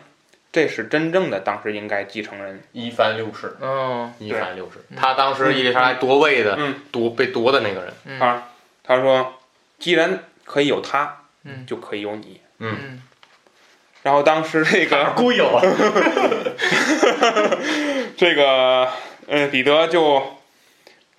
[0.56, 2.64] 这是真正的当时应该继承人。
[2.72, 8.44] 一番六世，哦一番六世，他当时伊丽莎白夺位的嗯夺被夺的那个人，嗯啊，
[8.82, 9.34] 他说，
[9.80, 12.40] 既然可以有他，嗯就可以有你。
[12.60, 13.02] 嗯
[14.02, 15.62] 然后当时这个故意有啊，
[18.16, 18.88] 这个
[19.28, 20.38] 嗯，彼得就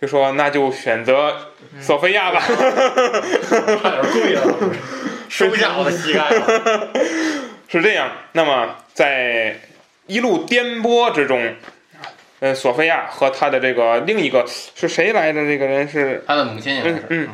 [0.01, 2.41] 就说那就选择索菲亚吧。
[2.41, 4.57] 差点跪了
[5.29, 6.89] 收下我的膝盖了，
[7.69, 8.11] 是这样。
[8.33, 9.57] 那么在
[10.07, 11.55] 一路颠簸之中，
[12.41, 15.45] 呃，索菲亚和他的这个另一个是谁来的？
[15.45, 17.29] 这个人是他的母亲应该是，嗯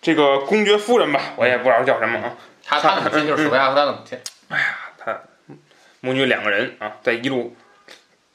[0.00, 2.34] 这个公爵夫人吧，我也不知道叫什么啊。
[2.64, 4.18] 他他的母亲就是索菲亚和他的母亲，
[4.48, 4.64] 哎呀，
[4.98, 5.20] 他
[6.00, 7.54] 母女两个人啊，在一路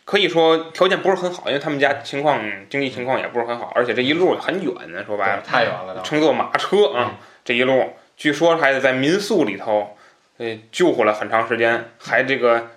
[0.06, 9.97] 可以说条件不是很好，因为他们家情况经济情况也不是很好，而且这一路很远呢，说白了，太远了，乘坐马车啊，这一路据说还得在民宿里头，
[10.38, 12.70] 呃，救活了很长时间，还这个，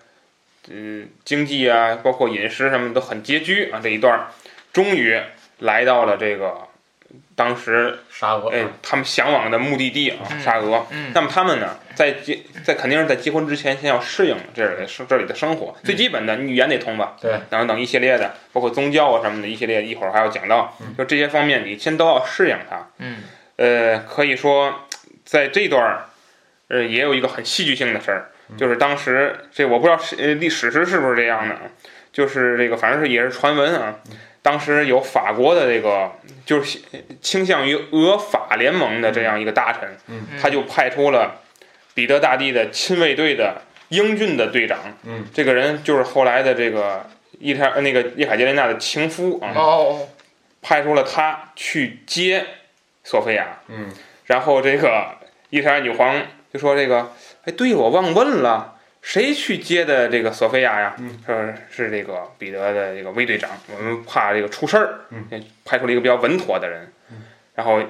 [0.68, 3.80] 嗯、经济啊，包括饮食什么都很拮据啊。
[3.82, 4.28] 这一段儿
[4.72, 5.20] 终于
[5.58, 6.68] 来到了这个
[7.34, 10.86] 当时沙俄，哎他们向往的目的地啊，嗯沙俄。
[10.90, 22.88] 嗯那么他们呢，在结在肯定是在结婚之前，先要适应这里的生这里的生活，最基本的你语言得通吧，对，等等一系列的，包括宗教啊什么的一系列，一会儿还要讲到，就这些方面你先都要适应它。
[22.98, 23.18] 嗯
[23.56, 24.86] 呃，可以说
[25.24, 26.04] 在这段儿，
[26.70, 31.60] 呃，也有一个很戏剧性的事儿，就是当时这我不知道是呃历史是是不是这样的啊，
[32.12, 33.96] 就是这个反正是也是传闻啊，
[34.40, 36.12] 当时有法国的这个
[36.46, 36.78] 就是
[37.20, 39.96] 倾向于俄法联盟的这样一个大臣，
[40.40, 41.40] 他就派出了
[41.92, 47.04] 彼得大帝的亲卫队的英俊的队长，嗯，这个人就是后来的这个
[47.40, 50.08] 伊塔那个叶卡捷琳娜的情夫啊，哦
[50.62, 52.44] 派出了他去接
[53.02, 53.90] 索菲亚，嗯，
[54.26, 55.16] 然后这个
[55.48, 57.12] 伊丽莎白女皇就说：“这个，
[57.44, 60.96] 哎，对了，我忘问了，谁去接的这个索菲亚呀？
[60.98, 61.18] 嗯。
[61.24, 65.26] 说是这个彼得的这个卫队长，我们怕这个出事儿，嗯，
[65.64, 66.92] 派出了一个比较稳妥的人。
[67.54, 67.80] 然后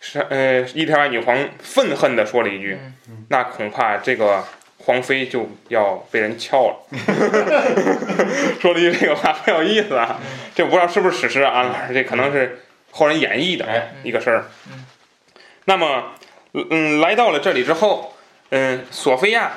[0.00, 3.26] 是呃，伊丽莎白女皇愤恨地说了一句：“嗯。
[3.30, 4.44] 那恐怕这个
[4.78, 6.76] 皇妃就要被人敲了。
[8.60, 10.20] ”说了一句这个话很有意思啊，
[10.54, 12.60] 这我不知道是不是史实啊，这可能是
[12.92, 13.94] 后人演绎的哎。
[14.04, 14.44] 一个事儿。
[15.64, 16.14] 那么，
[16.70, 18.14] 嗯，来到了这里之后，
[18.50, 19.52] 嗯，索菲亚，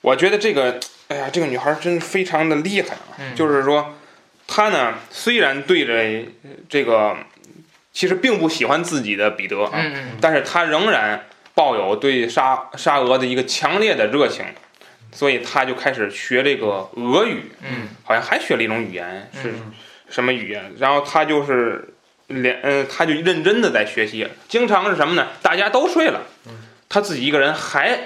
[0.00, 0.78] 我觉得这个，
[1.08, 3.18] 哎呀，这个女孩真是非常的厉害啊。
[3.18, 3.94] 嗯就是说，
[4.46, 7.16] 她呢虽然对着呃这个，
[7.92, 14.44] 其实并不喜欢自己的彼得啊，嗯嗯但是她仍然抱有对沙沙俄的一个强烈的热情，
[15.12, 19.72] 所以她就开始学这个俄语，嗯好像还学了一种语言，是嗯
[20.08, 20.74] 什么语言？
[20.78, 21.89] 然后他就是
[22.30, 25.28] 连呃，他就认真的在学习，经常是什么呢？
[25.42, 26.22] 大家都睡了，
[26.88, 27.98] 他自己一个人还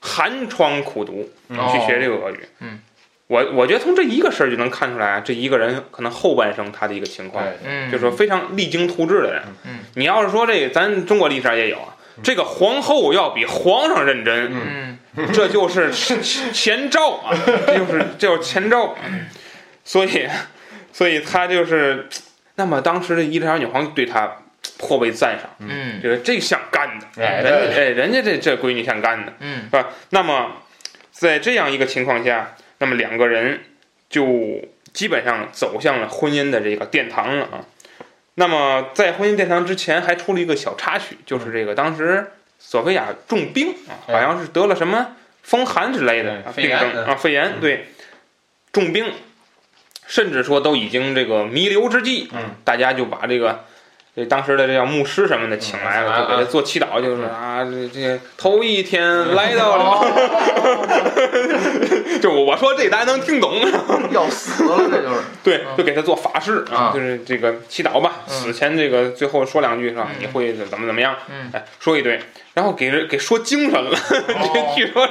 [0.00, 2.40] 寒窗苦读哦去学这个俄语。
[2.60, 2.80] 嗯，
[3.26, 7.44] 我我觉得从这一个事儿就能看出来啊，这一个人可能后半生他的一个情况。
[7.64, 9.42] 嗯，就是说非常励精图治的人。
[9.64, 14.52] 嗯，你要是说这咱中国历史上也有啊，这个皇后要比皇上认真，
[15.14, 18.94] 嗯这就是前兆啊，这就是这就是前兆。
[19.84, 20.28] 所以，
[20.92, 22.08] 所以他就是，
[22.56, 24.36] 那么当时的伊丽莎白女皇对他
[24.78, 26.00] 颇为赞赏，嗯。
[26.02, 29.64] 这个这像干的，哎人家哎人家这这闺女像干的，嗯。
[29.64, 29.88] 是吧？
[30.10, 30.62] 那么
[31.10, 33.60] 在这样一个情况下，那么两个人
[34.08, 34.60] 就
[34.92, 37.64] 基本上走向了婚姻的这个殿堂了啊。
[38.34, 47.88] 那么在婚姻殿堂之前，还出了一个小插曲，就是这个当时索菲亚重病啊，好像是得了什么风寒之类的啊病症啊，肺炎对，
[48.72, 49.12] 重病，
[50.06, 53.64] 甚至说都已经这个弥留之际，嗯，大家就把这个。
[54.14, 60.04] 这当时的这叫牧师什么的请来了，嗯就给他做祈祷，就是啊，这这头一天来到了，
[62.20, 63.54] 就我我说这大家能听懂，
[64.10, 65.20] 要死了，这就是。
[65.42, 66.92] 对，就给他做法事啊。
[66.92, 68.34] 就是这个祈祷吧，嗯。
[68.34, 70.06] 死前这个最后说两句是吧？
[70.10, 70.16] 嗯。
[70.20, 71.16] 你会怎么怎么样？
[71.30, 71.50] 嗯。
[71.54, 72.20] 哎，说一堆，
[72.52, 73.90] 然后给人给说精神了。
[74.08, 75.08] 这据说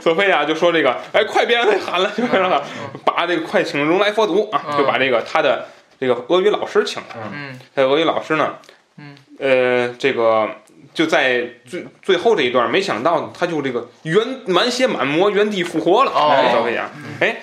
[0.00, 2.62] 索菲亚就说这个，哎，快别让他喊了，就让他
[3.04, 4.78] 把这个快请如来佛祖啊，嗯。
[4.78, 5.66] 就把这个他的
[5.98, 7.30] 这个俄语老师请来了。
[7.32, 8.56] 嗯他的俄语老师呢，
[8.98, 10.48] 嗯，呃，这个
[10.94, 17.36] 就在最最后这一段，没想到他就这个原满血满魔原地复活了，哦哎索菲亚，哎。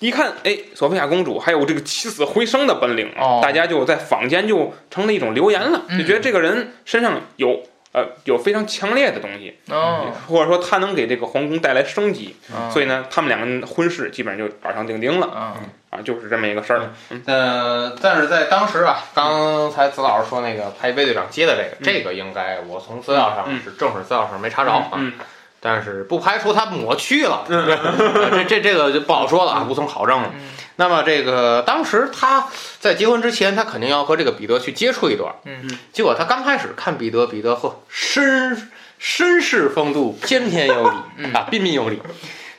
[0.00, 3.22] 一看，哎，索菲亚公主还有这个起死回生的本领啊！
[3.22, 16.90] 哦大家就在坊间就成了一种流言了，嗯就觉得这个人身上有呃有非常强烈的东西，哦，或者说他能给这个皇宫带来生机，嗯所以呢，他们两个人的婚事基本上就板上钉钉了嗯啊，就是这么一个事儿。
[17.26, 23.60] 呃，但是在当时啊，刚才子老师说那个派贝队长接的这个，这个应该我从资料上嗯。
[23.62, 25.12] 是正式资料上没查着啊，嗯
[25.60, 30.30] 但是不排除他抹去了，呃 这这这个就不好说了啊，无从考证了。
[30.34, 30.50] 嗯。
[30.76, 32.48] 那么这个当时他
[32.80, 35.60] 在结婚之前，他肯定要和这个彼得去接触一段，嗯。
[35.62, 38.58] 嗯，结果他刚开始看彼得，彼得呵绅
[39.00, 41.32] 绅士风度，翩翩有礼嗯。
[41.32, 42.02] 啊，彬彬有礼。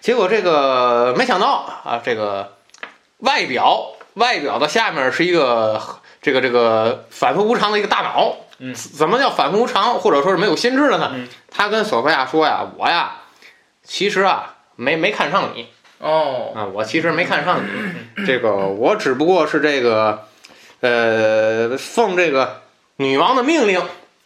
[0.01, 2.54] 结果这个没想到啊，这个
[3.25, 5.81] 外表外表的下面是一个
[6.21, 8.37] 这个这个反复无常的一个大脑。
[8.57, 11.11] 嗯怎么叫反复无常，或者说是没有心智的呢？
[11.13, 13.17] 嗯他跟索菲亚说呀：“我呀，
[13.83, 15.67] 其实啊，没没看上你
[15.99, 18.25] 哦，啊，我其实没看上你。
[18.25, 20.27] 这个我只不过是这个，
[20.79, 22.61] 呃，奉这个
[22.95, 23.81] 女王的命令，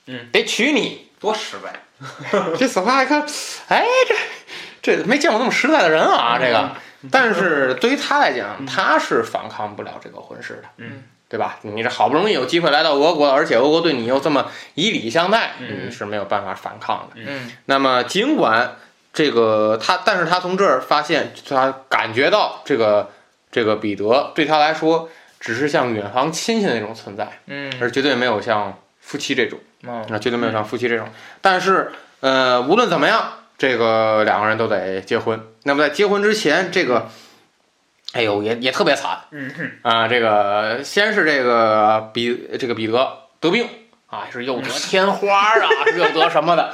[0.05, 1.09] 嗯，得娶你。
[1.19, 1.73] 多实在，
[2.57, 3.25] 这索菲亚一看，
[3.67, 6.69] 哎，这这没见过那么实在的人啊，这个。
[7.11, 11.57] 但是对于他来讲，他是反抗不了这个婚事的，嗯，对吧？
[11.61, 17.21] 你这好不容易有机会来到俄国，而且俄国对你又这么以礼相待，嗯你是没有办法反抗的。
[17.25, 18.75] 嗯那么尽管
[19.13, 23.09] 这个他，但是他从这儿发现，他感觉到这个
[23.51, 25.09] 这个彼得对他来说
[25.39, 29.57] 只是像远房亲戚的那种存在，嗯而绝对没有像夫妻这种。
[29.87, 31.07] 哦啊，绝对没有像夫妻这种。
[31.39, 35.39] 但是，呃，无论怎么样，这个两个人都得结婚。
[35.63, 37.09] 那么在结婚之前，这个，
[38.13, 40.07] 哎呦，也也特别惨嗯哼，啊。
[40.07, 43.67] 这个先是这个彼这个彼得得病
[44.07, 46.73] 啊，是又得 天花啊，是又得什么的。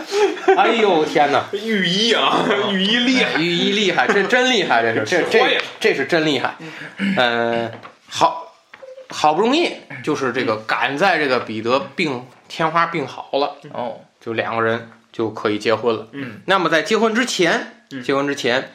[0.56, 6.56] 哎呦天哪， 御医啊，御医厉害，御医厉害，这真厉害，这是这这这是真厉害。
[7.00, 7.72] 嗯，
[8.08, 8.54] 好，
[9.10, 9.72] 好不容易
[10.04, 13.56] 就是这个赶在这个彼得病天花病好了。
[13.74, 16.10] 哦，就两个人就可以结婚了。
[16.12, 18.04] 嗯，那么在结婚之前，嗯。
[18.04, 18.74] 结婚之前，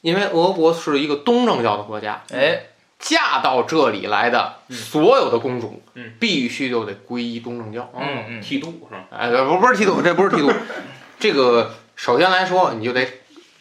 [0.00, 2.62] 因为俄国是一个东正教的国家，哎，
[2.98, 6.14] 嫁到这里来的所有的公主，嗯。
[6.18, 7.92] 必须都得皈依东正教。
[8.00, 8.40] 嗯嗯。
[8.40, 9.04] 剃度是吧？
[9.10, 10.50] 哎，不不是剃度，这不是剃度，
[11.20, 13.06] 这个首先来说，你就得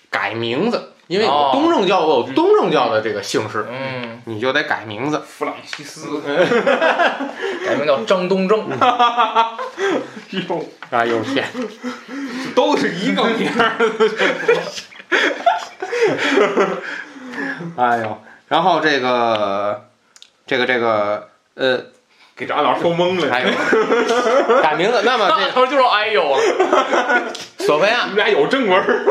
[0.10, 5.22] 改名字，因为有哦东正教有东正教的这个姓氏，嗯，你就得改名字。
[5.28, 6.22] 弗朗西斯，
[7.66, 8.68] 改名叫张东正。
[10.32, 11.46] 哟，哎呦天！
[12.56, 13.76] 都是一个名儿，
[17.78, 19.86] 哎呦，然后这个
[20.48, 21.80] 这个这个呃，
[22.36, 23.28] 给张老师说懵了。
[24.62, 26.40] 改名字，那么这他们就说哎呦了。
[27.60, 29.06] 索菲亚你们俩有正文儿，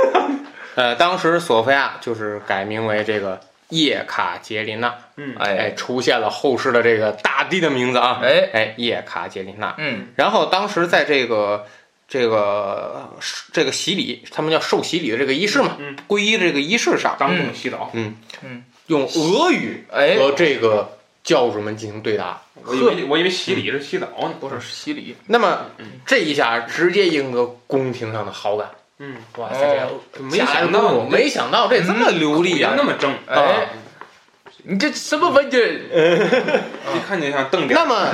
[0.75, 9.75] 呃，当时索菲亚就是改名为这个叶卡捷琳娜，嗯哎，哎出现了后世的这个大帝的名字啊，哎，哎，叶卡捷琳娜。
[9.79, 11.67] 嗯然后当时在这个
[12.09, 13.11] 这个
[13.53, 22.43] 这个洗礼，他们叫受洗礼的这个仪式嘛，嗯皈依的这个仪式上，张仲洗澡，嗯嗯用俄语哎，和这个教主们进行对答。
[22.65, 25.17] 我以为我以为洗礼是洗澡呢，不是洗礼。
[25.27, 25.67] 那么
[26.05, 28.69] 这一下直接赢得宫廷上的好感，
[29.05, 29.89] 嗯，哇塞，
[30.21, 32.85] 没想到，我没想到这这么流利啊也那！
[32.85, 33.67] 么正，哎，
[34.63, 35.61] 你这什么文件？
[35.61, 37.75] 一看就像邓点。
[37.75, 38.09] 那么，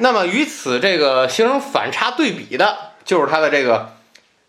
[0.00, 3.94] 那么与此这个形成反差对比的，就是她的这个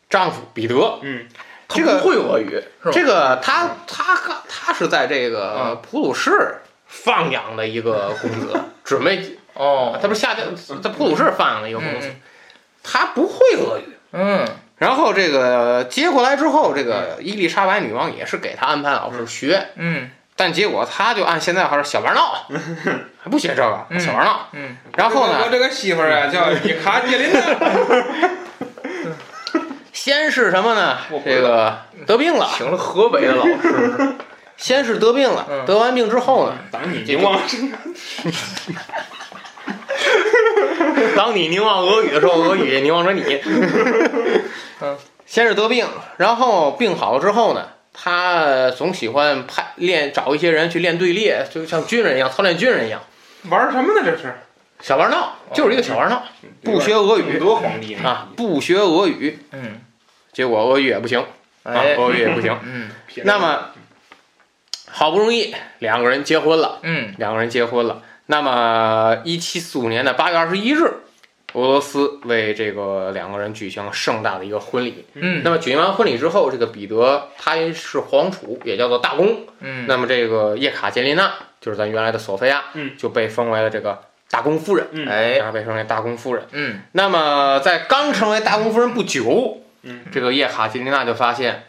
[0.10, 0.98] 丈夫彼得。
[1.04, 1.28] 嗯，
[1.68, 2.64] 这个他不会俄语？
[2.92, 10.48] 这个他他他是在这个普鲁士放养的一个公子，准备 哦，他不是下降
[10.82, 12.16] 在普鲁士放养的一个公子嗯，
[12.82, 13.96] 他不会俄语。
[14.14, 14.48] 嗯
[14.80, 20.10] 然后这个接过来之后，这个伊丽莎白女王也是给他安排老师学，嗯。
[20.36, 22.46] 但结果他就按现在话说小玩闹，
[23.22, 24.00] 还不学这个嗯。
[24.00, 24.48] 小玩闹。
[24.54, 27.42] 嗯，然后呢，我这个媳妇儿啊，叫伊卡捷琳娜。
[29.92, 30.98] 先是什么呢？
[31.26, 31.78] 这个
[32.08, 34.16] 得病了，请了河北的老师，
[34.56, 35.66] 先是得病了，嗯。
[35.66, 37.38] 得完病之后呢，当你凝望，
[41.20, 43.22] 当你凝望俄语的时候，俄语凝望着你。
[44.80, 44.98] 嗯，
[45.28, 53.02] 先是得病，然后病好了之后呢，他总喜欢派练找一些人去练队列，就像军人一样操练军人一样，
[53.50, 54.02] 玩什么呢？
[54.06, 54.34] 这是
[54.80, 56.24] 小玩闹，就是一个小玩闹，
[56.64, 59.82] 不学俄语多皇帝啊，不学俄语，嗯，
[60.32, 61.20] 结果俄语也不行
[61.64, 62.58] 啊，哎，俄语也不行。
[62.64, 62.90] 嗯
[63.26, 63.72] 那么
[64.90, 68.04] 好不容易两个人结婚了，嗯两个人结婚了。
[68.28, 70.94] 那么，一七四五年的八月二十一日，
[71.54, 75.06] 俄罗斯为这个两个人举行了盛大的一个婚礼。
[75.14, 79.46] 嗯，那么举行完婚礼之后，这个彼得他是皇储，也叫做大公。
[79.60, 79.86] 嗯。
[79.88, 82.92] 那么这个叶卡捷琳娜就是咱原来的索菲亚，嗯。
[82.98, 85.08] 就被封为了这个大公夫人，嗯。
[85.08, 86.46] 哎然后被封为大公夫人。
[86.52, 86.82] 嗯。
[86.92, 90.02] 那么在刚成为大公夫人不久，嗯。
[90.12, 91.64] 这个叶卡捷琳娜就发现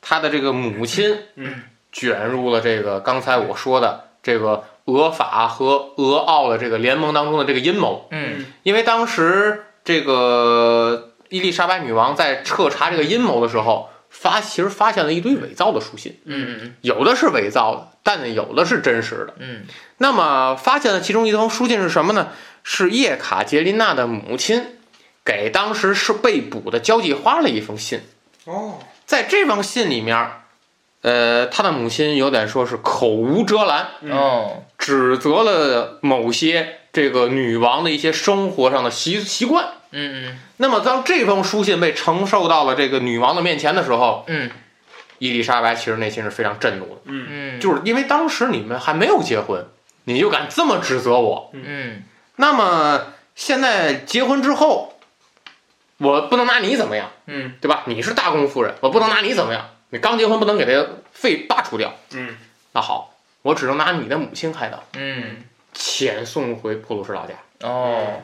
[0.00, 8.08] 她的这个母亲，嗯，卷入了这个刚才我说的这个俄法和俄奥的这个联盟当中的这个阴谋。
[8.10, 19.34] 嗯因为当时这个伊丽莎白女王在彻查这个阴谋的时候，发其实发现了一堆伪造的书信，嗯有的是伪造的，但有的是真实的。
[19.38, 19.62] 嗯
[19.98, 22.28] 那么发现了其中一封书信是什么呢？
[22.64, 24.78] 是叶卡捷琳娜的母亲
[25.24, 28.02] 给当时是被捕的交际花的一封信。
[28.44, 30.30] 哦，在这封信里面，
[31.02, 39.64] 呃，他的母亲有点说是口无遮拦，嗯哦指责了某些这个女王的一些生活上的习习惯。
[39.92, 44.50] 嗯那么当这封书信被呈受到了这个女王的面前的时候，嗯
[45.18, 49.64] 伊丽莎白其实内心是非常震怒的，嗯，就是因为当时你们还没有结婚，
[50.04, 51.50] 你就敢这么指责我。
[51.52, 52.02] 嗯
[52.34, 54.98] 那么现在结婚之后，
[55.98, 57.84] 我不能拿你怎么样，嗯对吧？
[57.86, 59.68] 你是大公夫人，我不能拿你怎么样。
[59.90, 61.94] 你刚结婚不能给他废罢除掉。
[62.14, 62.36] 嗯，
[62.72, 63.11] 那好，
[63.42, 67.34] 我只能拿你的母亲开刀，嗯遣送回普鲁士老家。
[67.60, 68.22] 哦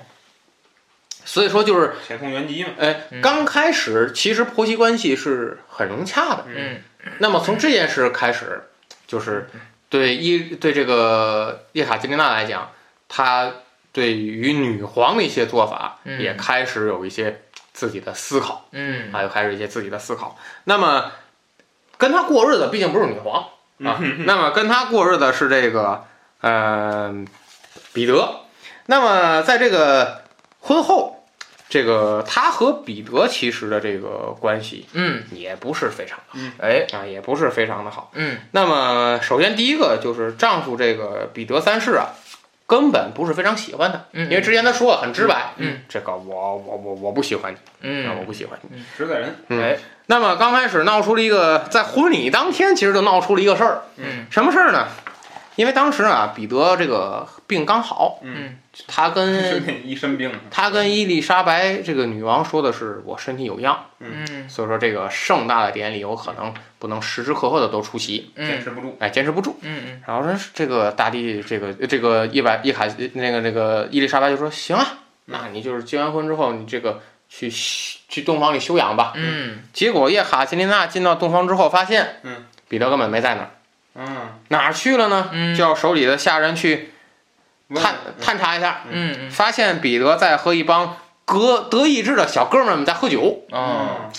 [1.25, 2.71] 所以说就是，遣送原籍嘛。
[2.79, 6.45] 哎嗯，刚开始其实婆媳关系是很融洽的。
[6.47, 6.81] 嗯
[7.19, 8.63] 那么从这件事开始，
[9.07, 9.49] 就是
[9.91, 12.71] 对伊对这个叶卡捷琳娜来讲，
[13.09, 13.53] 她
[13.93, 17.43] 对于女皇的一些做法嗯也开始有一些
[17.73, 20.39] 自己的思考，嗯还有开始一些自己的思考。
[20.65, 21.13] 那么
[21.99, 23.47] 跟她过日子毕竟不是女皇
[23.85, 26.05] 啊，那么跟他过日子是这个
[26.41, 27.15] 呃
[27.93, 28.41] 彼得。
[28.87, 30.23] 那么在这个
[30.61, 31.15] 婚后。
[31.71, 38.11] 这个她和彼得其实的这个关系嗯也不是非常的哎好啊，也不是非常的好。
[38.15, 42.15] 嗯那么，首先第一个就是丈夫这个彼得三世啊，
[42.69, 48.81] 根本不是非常喜欢他，嗯因为之前他说了很直白，嗯，这个我我我我不喜欢你嗯，我嗯不喜欢你。
[48.97, 49.35] 实在人。
[49.49, 49.77] 嗯哎
[50.11, 54.87] 那么刚开始闹出了一个，在婚礼当天其实就闹出了一个事儿，嗯什么事儿呢？
[55.59, 58.57] 因为当时啊，彼得这个病刚好，嗯。
[58.87, 64.49] 他跟 一身病，他跟伊丽莎白这个女王说的是我身体有恙，嗯。
[64.49, 68.47] 所以说这个盛大的典礼有可能不能时时刻刻的都出席，嗯。
[68.47, 68.97] 坚持不住。
[69.01, 69.59] 哎，坚持不住。
[69.63, 70.03] 嗯嗯。
[70.07, 74.87] 然后说这个大帝，这个这个伊百伊卡那个那个伊丽莎白就说行啊，
[75.25, 79.13] 那你就是结完婚之后，你这个去去洞房里休养吧。
[79.17, 79.65] 嗯。
[79.73, 83.51] 结果叶卡捷琳娜进到洞房之后，发现，嗯，彼得根本没在那儿，
[83.99, 84.07] 嗯，
[84.49, 85.29] 哪儿去了呢？
[85.33, 85.55] 嗯。
[85.57, 86.93] 叫手里的下人去
[87.75, 89.17] 探探查一下，嗯。
[89.21, 94.11] 嗯发现彼得在和一帮格德意志的小哥们儿们在喝酒，嗯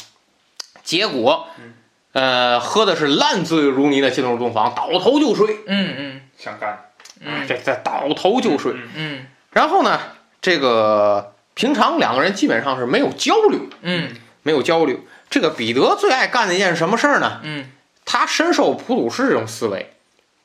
[0.84, 1.74] 结果嗯，
[2.12, 6.22] 呃，喝的是烂醉如泥的进入洞房，倒头就睡，嗯嗯。
[6.38, 6.86] 想干。
[7.22, 7.48] 嗯。
[7.48, 8.74] 这这倒头就睡。
[8.74, 9.26] 嗯嗯。
[9.52, 10.00] 然后呢，
[10.42, 14.16] 这个平常两个人基本上是没有交流，嗯。
[14.44, 15.00] 没有交流。
[15.30, 17.40] 这个彼得最爱干的一件什么事儿呢？
[17.44, 17.72] 嗯
[18.12, 19.94] 他深受普鲁士这种思维。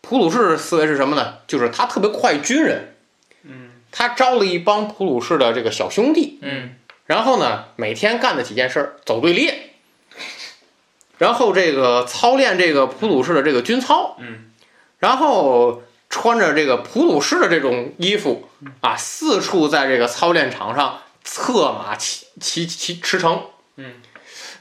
[0.03, 1.39] 普鲁士思维是什么呢？
[1.47, 2.95] 就是他特别快军人，
[3.43, 9.71] 嗯他招了一帮普鲁士的这个小兄弟，嗯然后呢，每天干的几件事儿，走队列，
[11.17, 14.51] 然后这个操练这个普鲁士的这个军操，嗯，
[14.99, 18.47] 然后穿着这个普鲁士的这种衣服
[18.83, 23.41] 啊，四处在这个操练场上策马骑骑骑驰骋，
[23.77, 23.95] 嗯，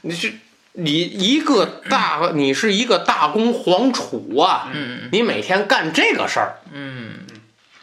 [0.00, 0.32] 你是
[0.76, 5.08] 你一个大，你是一个大公皇储啊，嗯。
[5.12, 7.20] 你每天干这个事儿，嗯。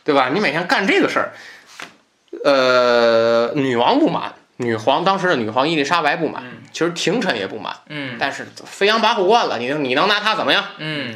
[0.04, 0.30] 对吧？
[0.34, 1.32] 你每天干这个事儿，
[2.44, 6.64] 呃，女王不满，女皇当时的女皇伊丽莎白不满，嗯。
[6.72, 8.18] 其实廷臣也不满，嗯。
[8.20, 10.64] 但是飞扬跋扈惯了，你能你能拿他怎么样？
[10.80, 11.16] 嗯。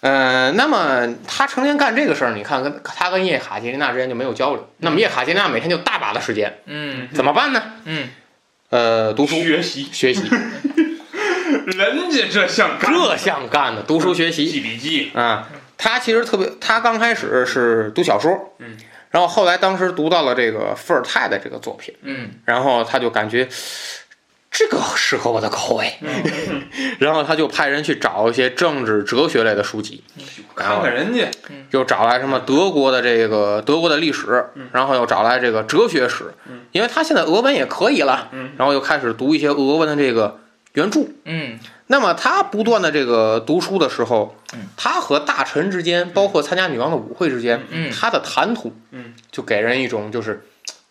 [0.00, 4.68] 呃，那么他成天干这个事儿，你看跟他跟叶卡捷琳娜之间就没有交流。
[4.78, 7.08] 那么叶卡捷琳娜每天就大把的时间，嗯。
[7.14, 7.62] 怎么办呢？
[7.84, 8.08] 嗯。
[8.70, 9.36] 呃，读书。
[9.36, 10.22] 学习，学习，
[11.76, 14.46] 人家这像干这像干的，读书学习。
[14.48, 15.46] 记笔记，啊。
[15.76, 18.76] 他其实特别，他刚开始是读小说，嗯，
[19.10, 22.30] 然后后来当时读到了这个伏尔泰的这个作品，嗯。
[22.46, 23.46] 然后他就感觉
[24.50, 25.92] 这个适合我的口味，
[26.98, 30.02] 然后他就派人去找一些政治哲学类的书籍，
[30.56, 31.30] 看看人家，
[31.70, 36.34] 又找来什么德国的这个德国的历史，然后又找来这个哲学史，
[36.72, 40.40] 因为他现在俄文也可以了，然后又开始读一些俄文的这个
[40.74, 41.06] 原著。
[41.24, 41.58] 嗯。
[41.86, 47.90] 那么他不断的这个读书的时候嗯，他和大臣之间，包括参加女王的舞会之间，嗯。
[47.90, 50.46] 他的谈吐，嗯，就给人一种就是，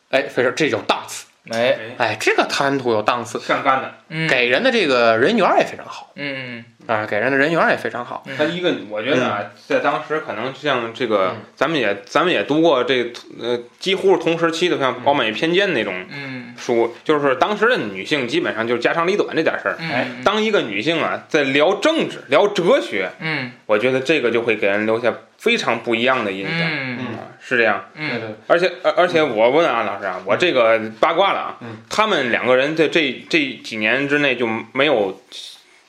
[0.09, 1.77] 哎，非常这有档次，哎。
[1.97, 3.93] 哎，这个谈吐有档次，像干的。
[4.09, 4.27] 嗯。
[4.27, 6.11] 给人的这个人缘也非常好。
[6.15, 8.23] 嗯啊，给人的人缘也非常好。
[8.37, 19.75] 他一个，我觉得啊，在当时可能像这个嗯，咱们也咱们也读过这呃，几乎是同时期的，像《傲慢与偏见》那种嗯书，就是当时的女性基本上就是家长里短这点事儿。
[19.79, 26.61] 哎，嗯当一个女性啊，在聊政治、聊哲学，嗯我觉得这个就会给人留下非常不一样的印象。
[26.61, 27.83] 嗯啊，是这样。
[27.95, 35.21] 嗯而且而而且我问啊，老师啊，我这个八卦了啊，嗯他们两个人在这这几年之内就没有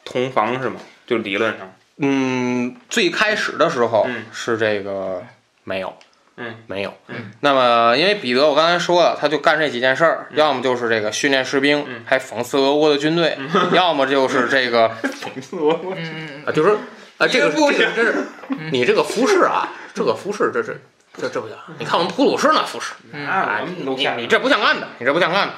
[0.05, 0.81] 同房是吗？
[1.09, 4.27] 就理论上，嗯，最开始的时候嗯。
[4.31, 5.25] 是这个
[5.65, 5.97] 没有，
[6.37, 6.95] 嗯，没有。
[7.09, 12.03] 嗯，那么因为彼得我刚才说了，他就干这几件事儿，要么就是这个训练士兵，嗯。
[12.05, 13.37] 还讽刺俄国的军队，
[13.73, 14.93] 要么就是这个
[15.97, 16.77] 嗯啊，就是
[17.17, 18.27] 啊，这个不这个这是
[18.71, 20.81] 你这个服饰啊，这个服饰这是
[21.17, 22.93] 这这不行，你看我们普鲁士那服饰，
[23.27, 25.55] 啊，你你这不像干的，你这不像干的，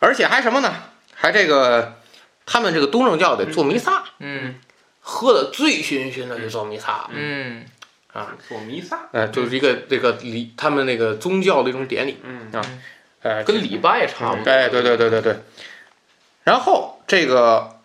[0.00, 0.74] 而且还什么呢？
[1.14, 1.94] 还这个
[2.46, 4.54] 他们这个东正教得做弥撒，嗯。
[5.00, 7.10] 喝的醉醺醺的去做弥撒。
[7.12, 7.66] 嗯。
[8.12, 12.48] 啊，做弥撒，呃，就是一个这个礼他们那个宗教的一种典礼，嗯。
[12.52, 12.62] 啊，
[13.22, 14.50] 呃，跟礼拜也差不多。
[14.50, 15.36] 哎，对对对对对。
[16.44, 17.80] 然后这个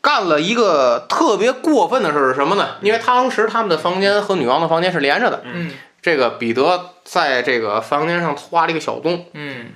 [0.00, 2.76] 干了一个特别过分的事儿是什么呢？
[2.82, 5.72] 因为当时他们的房间和女王的房间是连着的，嗯。
[6.02, 9.72] 这个彼得在这个房间上挖了一个小洞，嗯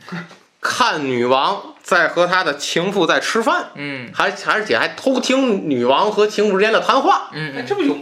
[0.61, 4.11] 看女王在和他的情妇在吃饭，嗯。
[4.15, 7.31] 还而且还偷听女王和情妇之间的谈话。
[7.33, 7.65] 哎，嗯。
[7.67, 7.97] 这不就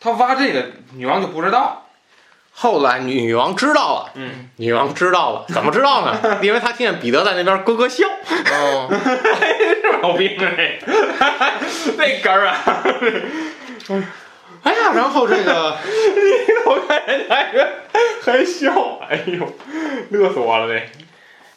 [0.00, 1.86] 他挖这个女王就不知道，
[2.52, 6.38] 后来女王知道了，嗯，女王知道了，怎么知道呢？
[6.42, 8.06] 因为她听见彼得在那边咯咯笑。
[8.08, 8.88] 哦。
[10.02, 10.78] 毛病哎，
[11.96, 12.84] 那根儿啊，
[14.62, 15.76] 哎呀，然后这个
[16.66, 19.52] 我看人家还还笑，哎呦，
[20.10, 20.95] 乐死我了这，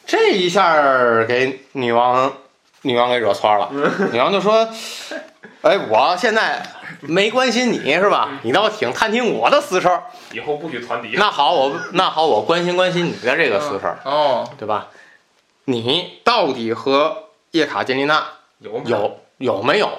[0.10, 2.34] 这一下给女王
[2.82, 3.70] 女王给惹窜了，
[4.12, 4.68] 女王就说
[5.62, 6.66] ：“哎，我现在
[7.02, 8.40] 没关心你是吧？
[8.42, 10.06] 你倒挺探听我的私事儿。
[10.32, 14.88] 以后不许传敌，那好，我那好，我关心关心你的这个私事儿，哦对吧？
[15.66, 18.26] 你到底和叶卡捷琳娜
[18.58, 19.92] 有有有没有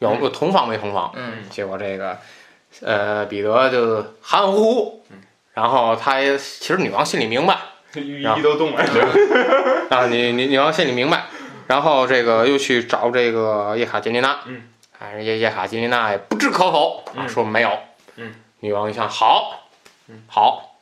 [0.00, 1.10] 有有同房没同房？
[1.14, 2.18] 嗯结果这个
[2.82, 5.04] 呃，彼得就含含糊糊，
[5.54, 7.56] 然后他也其实女王心里明白。”
[8.00, 8.84] 羽翼都动了，
[9.90, 11.24] 啊，你你你要心里明白，
[11.66, 14.62] 然后这个又去找这个叶卡捷琳娜，嗯，
[14.98, 17.70] 哎，叶叶卡捷琳娜也不置可否啊，嗯说没有，
[18.16, 19.68] 嗯，女王一想，好，
[20.08, 20.78] 嗯好，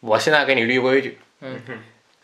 [0.00, 1.60] 我现在给你立规矩，嗯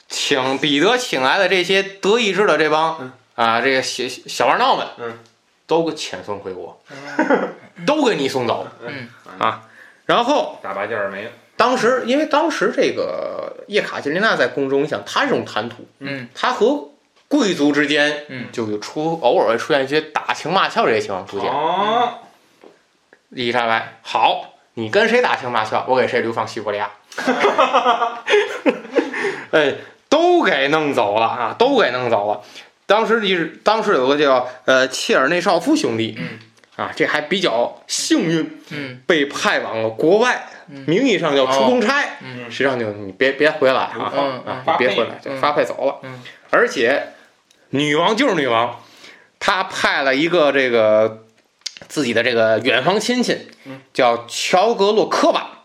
[0.09, 5.19] 请彼得请来的这些德意志的这帮、嗯啊这个小小玩闹们，嗯，
[5.67, 6.81] 都给遣送回国，
[7.85, 9.63] 都给你送走，嗯啊，
[10.07, 15.87] 然后大把件儿没了，当时因为当时这个叶卡捷琳娜在宫中，你想她这种谈吐。
[16.01, 16.91] 嗯她和
[17.29, 21.51] 贵族之间，嗯就有出偶尔会出现一些打情骂俏这些情况出现。
[21.51, 22.19] 哦，
[23.31, 26.91] 伊丽莎白，好，你跟谁打情骂俏，我给谁流放西伯利亚。
[29.51, 29.75] 哎，
[30.09, 32.43] 都给弄走了啊，都给弄走了。
[32.85, 36.39] 当时一当时有个叫呃切尔内绍夫兄弟，嗯
[36.77, 42.51] 啊，这还比较幸运，嗯被派往了国外，嗯名义上叫出公差，嗯。
[42.51, 44.43] 实际上就你别别回来啊，嗯。
[44.45, 46.01] 啊，你别回来，就嗯发配走了。
[46.03, 46.23] 嗯。
[46.51, 47.15] 而且
[47.71, 48.81] 女王就是女王，
[49.39, 51.25] 她派了一个这个
[51.89, 53.49] 自己的这个远房亲戚，
[53.93, 55.65] 叫乔格洛科瓦，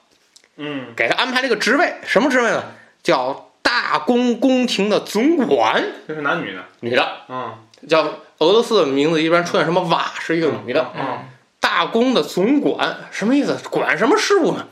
[0.58, 2.64] 嗯，给他安排了一个职位，什么职位呢？
[3.04, 7.54] 叫大公宫廷的总管，这是男女的，女的，嗯。
[7.90, 8.04] 叫
[8.38, 11.26] 俄罗斯的名字一般出现什么瓦是一个女的，嗯
[11.72, 13.58] 大公的总管什么意思？
[13.70, 14.68] 管什么事务呢？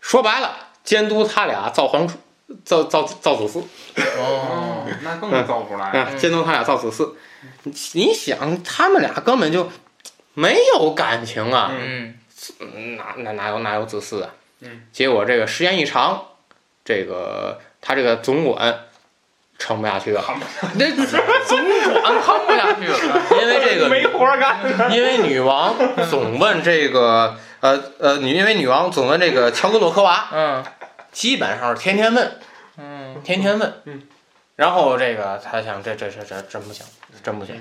[0.00, 2.18] 说白了，监督他俩造皇储，
[2.64, 3.62] 造造造子嗣
[4.18, 5.86] 哦，那更能造不出来。
[5.90, 7.12] 啊，监督他俩造子嗣。
[7.62, 9.70] 你你想，他们俩根本就
[10.34, 12.18] 没有感情啊，嗯
[12.58, 14.30] 嗯哪哪哪有哪有子嗣啊？
[14.62, 16.26] 嗯，结果这个时间一长，
[16.84, 18.83] 这个他这个总管
[19.64, 20.22] 撑不下去了，
[20.76, 21.58] 那总
[21.90, 23.22] 管看不下去了。
[23.40, 24.92] 因为这个没活儿干。
[24.92, 25.74] 因为女王
[26.10, 30.62] 总问这个呃呃女，因为女王总问这个 乔格洛科娃，嗯。
[31.12, 32.38] 基本上是天天问，
[32.76, 33.22] 嗯。
[33.24, 34.02] 天天问，嗯，
[34.56, 36.84] 然后这个他想这这这这真不行，
[37.22, 37.58] 真不行，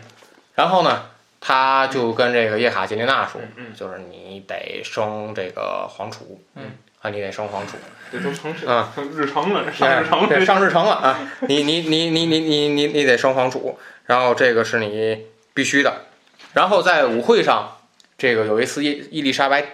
[0.55, 1.05] 然后呢，
[1.39, 3.39] 他就跟这个叶卡捷琳娜说，
[3.77, 6.71] 就是你得生这个皇储，嗯，
[7.03, 7.75] 啊，你得生皇储，
[8.09, 10.45] 这都成是啊成日程了，上日程。
[10.45, 11.19] 上日程了啊！
[11.49, 16.05] 你你你你你你你你得升皇储，然后这个是你必须的。
[16.53, 17.77] 然后在舞会上，
[18.17, 19.65] 这个有一次伊伊丽莎白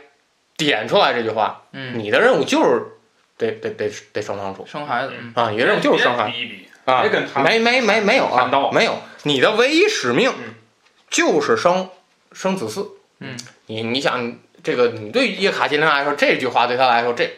[0.57, 2.83] 点出来这句话：嗯，你的任务就是
[3.37, 5.51] 得得得得升皇储生孩子，嗯啊！
[5.51, 7.27] 你的任务就是生孩子比一比，啊别跟！
[7.31, 10.55] 他没没没没有啊，没有，你的唯一使命嗯
[11.11, 11.89] 就是生
[12.31, 12.89] 生子嗣。
[13.19, 17.31] 嗯，你你想这个，你对叶卡捷琳娜来说，这句话对他来说，这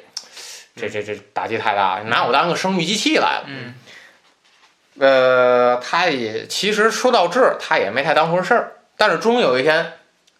[0.75, 3.45] 这这这打击太大了，拿我当个生育机器来了。
[3.47, 3.75] 嗯
[4.99, 8.73] 呃，他也其实说到这儿，他也没太当回事儿。
[8.97, 9.93] 但是终有一天，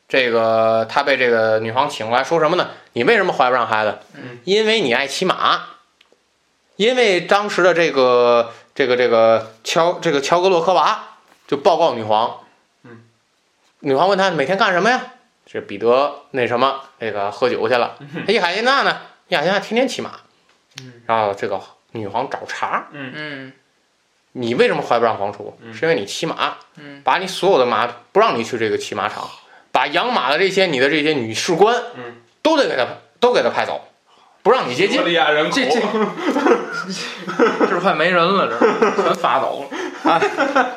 [0.07, 2.69] 这个他被这个女皇请过来，说什么呢？
[2.93, 3.99] 你为什么怀不上孩子？
[4.13, 5.63] 嗯，因为你爱骑马。
[6.75, 11.17] 因为当时的这个这个这个乔这个乔格洛科娃
[11.47, 12.39] 就报告女皇，
[12.83, 13.03] 嗯，
[13.79, 15.13] 女皇问他每天干什么呀？
[15.51, 17.97] 这彼得那什么那个喝酒去了。
[18.27, 18.97] 伊卡捷琳娜呢？
[19.27, 20.11] 伊卡捷琳娜天天骑马。
[20.81, 21.59] 嗯，然后这个
[21.91, 23.53] 女皇找茬，嗯嗯
[24.31, 25.57] 你为什么怀不上皇储？
[25.61, 29.29] 嗯是因为你骑马，嗯把你所有的马不让你去这个骑马场，
[29.73, 32.85] 把养马的这些你的这些女士官，嗯，都得给他
[33.19, 33.81] 都给他派走，
[34.43, 35.07] 不让你接近西伯。
[35.07, 35.81] 利亚人这这
[37.67, 40.21] 这快没人了，这全发走了。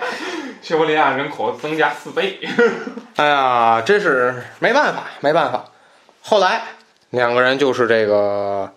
[0.65, 2.41] 西伯利亚人口增加四倍。
[3.17, 5.67] 哎呀，真是没办法，没办法。
[6.23, 6.63] 后来
[7.11, 8.73] 两个人就是这个，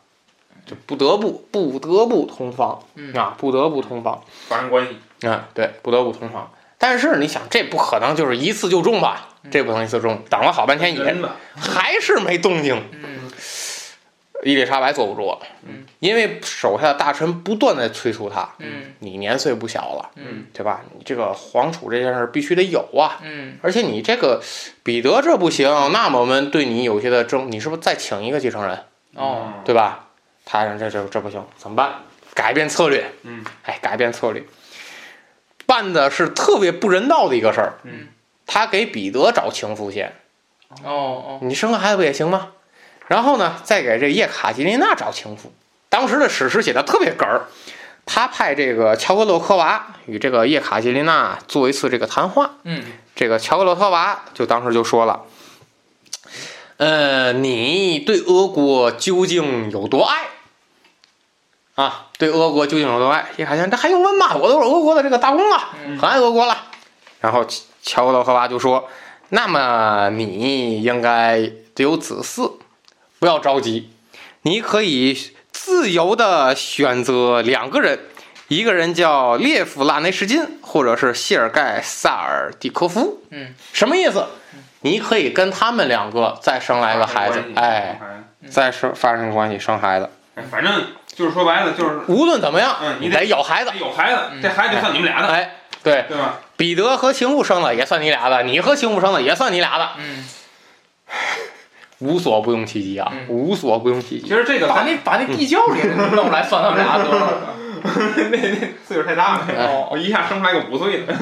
[0.66, 6.52] 就不得不不得不同房、嗯啊，不得不同房发生关系，啊，对，不得不同房。
[6.78, 9.30] 但是你想，这不可能就是一次就中吧？
[9.50, 11.16] 这不可能一次中，等了好半天也，
[11.56, 12.84] 还是没动静。
[12.92, 13.32] 嗯
[14.44, 18.94] 伊丽莎白坐不住了，嗯，因为手下的大臣不断在催促他，嗯。
[19.00, 20.46] 你年岁不小了，嗯。
[20.54, 20.82] 对吧？
[20.96, 23.58] 你这个皇储这件事必须得有啊，嗯。
[23.62, 24.42] 而且你这个
[24.84, 28.84] 彼得这不行，那么我们对你有些的争，你是不是再请一个继承人，
[29.16, 30.08] 哦，对吧？
[30.46, 31.94] 他说这这这不行，怎么办？
[32.34, 34.44] 改变策略，嗯，哎，改变策略，
[35.66, 38.08] 办的是特别不人道的一个事儿，嗯，
[38.46, 40.14] 他给彼得找情妇先，
[40.84, 42.52] 哦哦，你生个孩子不也行吗？
[43.08, 45.52] 然后呢，再给这叶卡捷琳娜找情妇。
[45.90, 47.48] 当时的史诗写的特别哏儿，
[48.06, 52.52] 他派这个乔格洛科娃与这个叶卡捷琳娜做一次这个谈话。
[52.64, 52.84] 嗯
[53.16, 55.24] 这个乔格洛科娃就当时就说了
[56.78, 60.28] ：“呃，你对俄国究竟有多爱？
[61.76, 63.26] 啊，对俄国究竟有多爱？
[63.38, 64.36] 叶卡捷琳娜，这还用问吗？
[64.36, 66.66] 我都是俄国的这个大公啊，嗯很爱俄国了。”
[67.22, 68.88] 然后乔乔格洛科娃就说
[69.30, 71.40] ：“那么你应该
[71.74, 72.52] 得有子嗣，
[73.20, 73.90] 不要着急，
[74.44, 78.00] 你可以自由的选择两个人，
[78.48, 83.24] 一个人叫列夫拉内什金，或者是谢尔盖萨尔蒂科夫。
[83.32, 84.26] 嗯，什么意思？
[84.82, 88.00] 你可以跟他们两个再生来个孩子，哎，，
[88.50, 90.10] 再生发生关系生孩子。
[90.36, 93.72] 哎反正就是说白了就是无论怎么样，嗯你你得有孩子。
[93.80, 96.40] 有孩子，这孩子就算你们俩的，哎，对，对吧？
[96.56, 100.24] 彼得和情妇生的也算你俩的，你和情妇生的也算你俩的，嗯，
[102.00, 104.28] 无所不用其极啊，嗯无所不用其极。
[104.28, 107.56] 其实这个咱把那把那地窖里人弄 来算他们俩得了。
[108.32, 111.14] 那那岁数太大了， 哦我一下生出来个五岁的。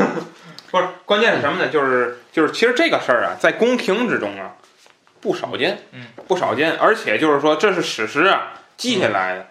[0.72, 1.70] 不是，关键是什么呢？
[1.70, 4.56] 就是就是，其实这个事儿啊，在宫廷之中啊，
[5.22, 6.74] 不少见，嗯，不少见。
[6.78, 9.48] 而且就是说，这是史实啊，记下来的。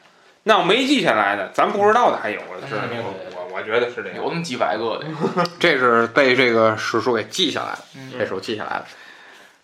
[0.46, 2.74] 那要没记下来的，咱不知道的还有的是。
[2.74, 4.16] 嗯我我我觉得是这样。
[4.16, 5.06] 有那么几百个的，
[5.58, 8.84] 这是被这个史书给记下来了，嗯这是我记下来了。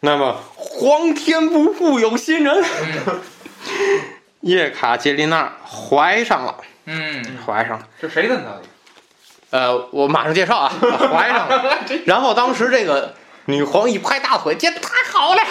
[0.00, 2.64] 那么皇天不负有心人，
[3.06, 3.20] 嗯
[4.40, 7.86] 叶卡捷琳娜怀上了，嗯怀上了。
[8.00, 8.60] 这谁的呢？
[9.50, 10.72] 呃，我马上介绍啊，
[11.12, 11.78] 怀上了。
[12.06, 15.42] 然后当时这个女皇一拍大腿，这太好了，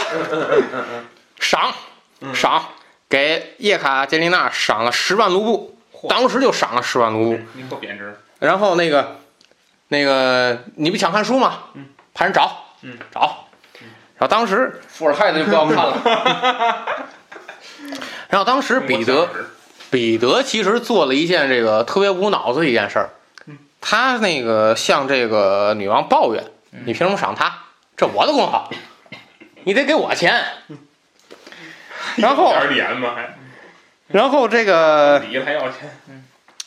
[1.40, 1.72] 赏
[2.34, 2.66] 赏
[3.08, 7.38] 给叶卡捷琳娜赏了十万卢布，当时就赏了十万卢
[7.70, 7.76] 布。
[7.76, 8.18] 贬值。
[8.40, 9.20] 然后那个
[9.90, 11.66] 那个你不想看书吗？
[11.76, 11.86] 嗯，
[12.16, 13.46] 派人找，嗯，找。
[14.20, 17.08] 然后当时，富尔泰的就不要看了。
[18.30, 19.28] 然后当时彼得
[19.90, 23.10] 彼得其实做了一件这个特别无脑子的一件事儿，
[23.82, 26.44] 他那个向这个女王抱怨
[26.86, 27.64] ：“你凭什么赏他？
[27.98, 28.70] 这我的功劳，
[29.64, 30.44] 你得给我钱。”
[32.18, 33.38] 然后，点脸嘛还
[34.08, 35.98] 然后这个，理了还要钱，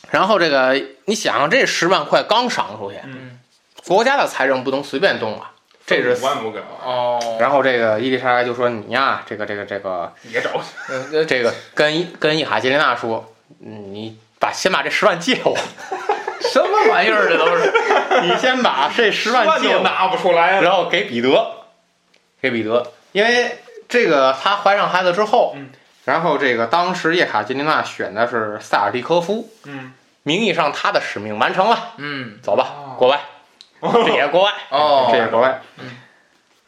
[0.09, 3.39] 然后这个，你想想，这十万块刚赏出去，嗯
[3.85, 5.51] 国家的财政不能随便动啊，
[5.85, 10.51] 这是五万不给我，哦，然后这个伊丽莎白就说：“你呀，这个这个这个也找
[10.89, 15.57] 呃这个跟跟伊卡捷琳娜说，嗯你把先把这十万借我，
[16.39, 17.27] 什么玩意儿？
[17.27, 17.71] 这都是。
[18.23, 20.61] 你先把这十万借我，拿不出来。
[20.61, 21.65] 然后给彼得，
[22.41, 23.57] 给彼得，因为
[23.89, 25.69] 这个她怀上孩子之后，嗯。
[26.05, 33.19] 然后这个当时叶卡捷琳娜选的是塞尔蒂科夫，嗯，名义上她的使命完成了，嗯，走吧，国外，
[33.91, 35.09] 这也国外，哦。
[35.11, 35.61] 这也国外。
[35.79, 35.85] 嗯。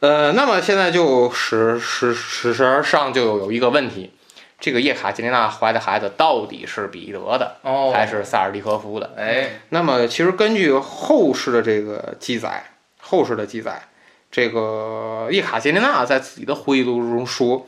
[0.01, 4.11] 呃，那么现在就史史史实上就有一个问题，
[4.59, 9.13] 这个叶卡捷琳娜怀的孩子到底是彼得的，哦，还是塞尔蒂科夫的？
[9.17, 12.65] 哎，那么其实根据后世的这个记载，
[13.01, 13.87] 后世的记载，
[14.29, 17.65] 这个叶卡捷琳娜在自己的回忆录中说，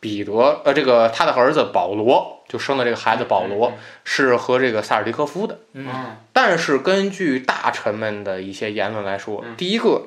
[0.00, 5.58] 彼得呃，这个他的儿子保罗就生的这个孩子保罗是和这个萨尔迪科夫的。
[5.74, 9.54] 嗯，但是根据大臣们的一些言论来说，嗯。
[9.56, 10.06] 第一个，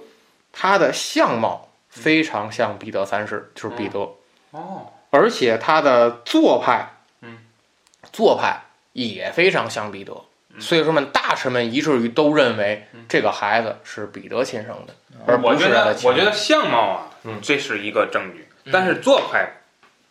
[0.51, 3.99] 他的相貌非常像彼得三世，就是彼得，
[4.51, 7.37] 哦，而且他的做派，嗯，
[8.11, 8.63] 做派
[8.93, 10.13] 也非常像彼得，
[10.53, 10.59] 嗯。
[10.59, 14.95] 所以说们大臣们以至于都认为这个孩子是彼得亲生的，
[15.27, 17.39] 而不我觉是他的亲生得我觉得相貌啊，嗯。
[17.43, 19.49] 这是一个证据，但是做派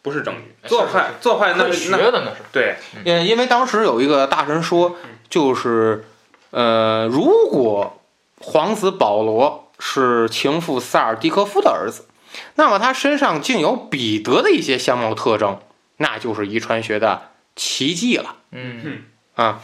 [0.03, 2.43] 不是证据，嗯做派做派那是那学的那是。
[2.53, 4.97] 对，因因为当时有一个大臣说，
[5.31, 6.05] 就是
[6.51, 8.01] 呃，如果
[8.41, 12.07] 皇子保罗是情妇萨尔蒂科夫的儿子，
[12.57, 15.61] 那么他身上竟有彼得的一些相貌特征，
[15.99, 19.05] 那就是遗传学的奇迹了嗯。
[19.37, 19.61] 啊。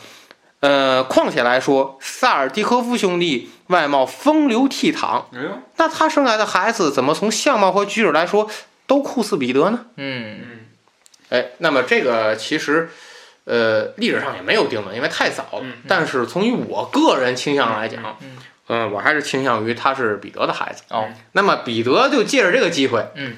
[0.60, 5.22] 呃，况且来说，萨尔蒂科夫兄弟外貌风流倜傥，
[5.76, 8.50] 那他生来的孩子怎么从相貌和举止来说
[8.88, 9.86] 都酷似彼得呢？
[9.94, 10.58] 嗯嗯
[11.28, 12.88] 哎，那么这个其实，
[13.44, 15.60] 呃，历史上也没有定论，因为太早了。
[15.62, 18.36] 嗯但是从于我个人倾向来讲，嗯
[18.68, 20.82] 嗯，我还是倾向于他是彼得的孩子。
[20.88, 23.36] 哦，那么彼得就借着这个机会，嗯，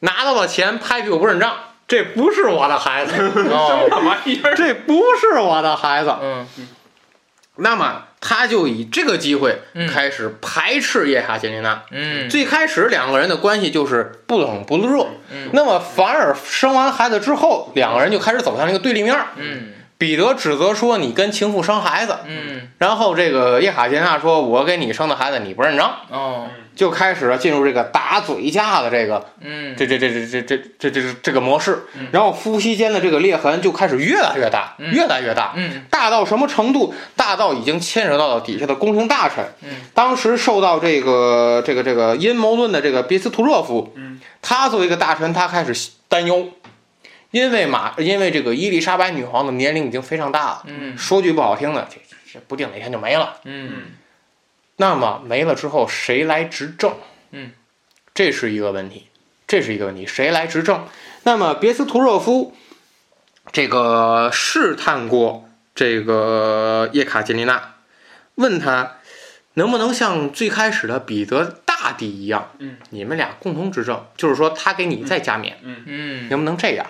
[0.00, 1.56] 拿到了钱，拍屁股不认账，
[1.88, 4.54] 这不是我的孩子，哦， 什么玩意儿？
[4.54, 6.14] 这不是我的孩子。
[6.22, 6.46] 嗯
[7.56, 9.86] 那么他就以这个机会嗯。
[9.86, 11.82] 开始排斥叶卡捷琳娜。
[11.90, 15.50] 嗯，最开始两个人的关系就是不冷不热，嗯。
[15.52, 19.14] 那么反而生完孩子之后，两个人就开始走向一个对立面。
[19.36, 19.72] 嗯。
[19.98, 22.68] 彼得指责说你跟情妇生孩子，嗯。
[22.78, 29.74] 然后这个叶卡捷琳娜说我给你生的孩子你不认账，哦就开始了进入这个打嘴架的这个嗯。
[29.76, 31.84] 这这这这这这这这这个模式。
[31.94, 34.90] 嗯，然后夫妻间的这个裂痕就开始越来越大，嗯。
[34.92, 35.84] 越来越大，嗯。
[35.90, 36.94] 大到什么程度？
[37.16, 39.44] 大到已经牵扯到了底下的宫廷大臣。
[39.62, 39.68] 嗯。
[39.94, 44.20] 当时受到这个这个这个阴谋论的这个别斯图热夫，嗯。
[44.40, 46.48] 他作为一个大臣，他开始担忧，
[47.30, 50.96] 因为马因为这个伊丽莎白女皇的年龄已经非常大了，嗯。
[50.96, 53.36] 说句不好听的，这这这不定哪天就没了。
[53.44, 53.72] 嗯
[54.76, 56.94] 那么没了之后，谁来执政？
[57.30, 57.52] 嗯，
[58.14, 59.08] 这是一个问题，
[59.46, 60.86] 这是一个问题，谁来执政？
[61.24, 62.54] 那么别斯图热夫
[63.52, 67.74] 这个试探过这个叶卡捷琳娜，
[68.36, 68.96] 问他
[69.54, 76.86] 能不能像最开始的彼得大帝一样，嗯，你们俩共同执政，就是说他给你再加冕，嗯能不能这样？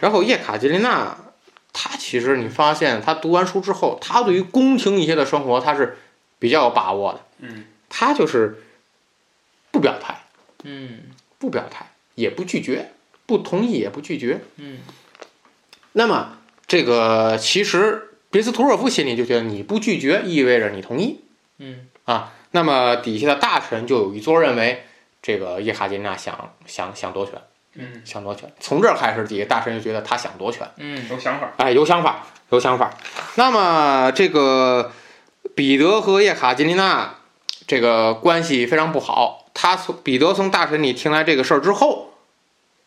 [0.00, 1.16] 然后叶卡捷琳娜，
[1.72, 5.98] 她其实你发现，她读完书之后，她对于宫廷一些的生活，她是
[6.44, 7.20] 比较有把握的。
[7.38, 8.62] 嗯，他就是
[9.70, 10.26] 不表态，
[10.62, 11.04] 嗯
[11.38, 11.86] 不表态，
[12.16, 12.92] 也不拒绝，
[13.24, 14.42] 不同意也不拒绝。
[14.56, 14.80] 嗯
[15.92, 16.36] 那么
[16.66, 21.20] 这个其实别斯图热夫心里就觉得你不拒绝意味着你同意
[21.56, 22.34] 嗯啊。
[22.50, 24.84] 那么底下的大臣就有一桌认为
[25.22, 27.40] 这个叶卡捷琳娜想想想夺权，
[27.72, 28.52] 嗯，想夺权。
[28.60, 30.68] 从这儿开始，底下大臣就觉得他想夺权。
[30.76, 31.54] 嗯有想法。
[31.56, 32.92] 哎，有想法，有想法。
[33.36, 34.92] 那么这个
[35.54, 37.16] 彼得和叶卡捷琳娜
[37.66, 39.46] 这个关系非常不好。
[39.54, 42.14] 他从彼得从大臣里听来这个事儿之后，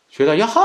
[0.10, 0.62] 觉得呀哈，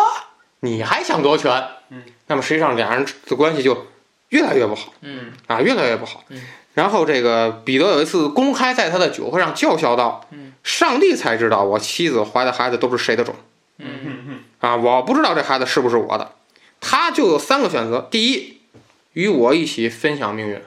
[0.61, 1.64] 你还想夺权？
[1.90, 3.86] 嗯，那么实际上两人的关系就
[4.30, 6.24] 越来越不好嗯啊，越来越不好。
[6.28, 6.42] 嗯
[6.74, 10.26] 然后这个彼得有一次公开在他的酒会上叫嚣道
[10.64, 13.34] ：“上帝才知道我妻子怀的孩子都是谁的种
[13.76, 14.74] 嗯啊！
[14.76, 16.32] 我不知道这孩子是不是我的。”
[16.80, 18.61] 他就有三个选择：第一，
[19.12, 20.62] 与我一起分享命运，嗯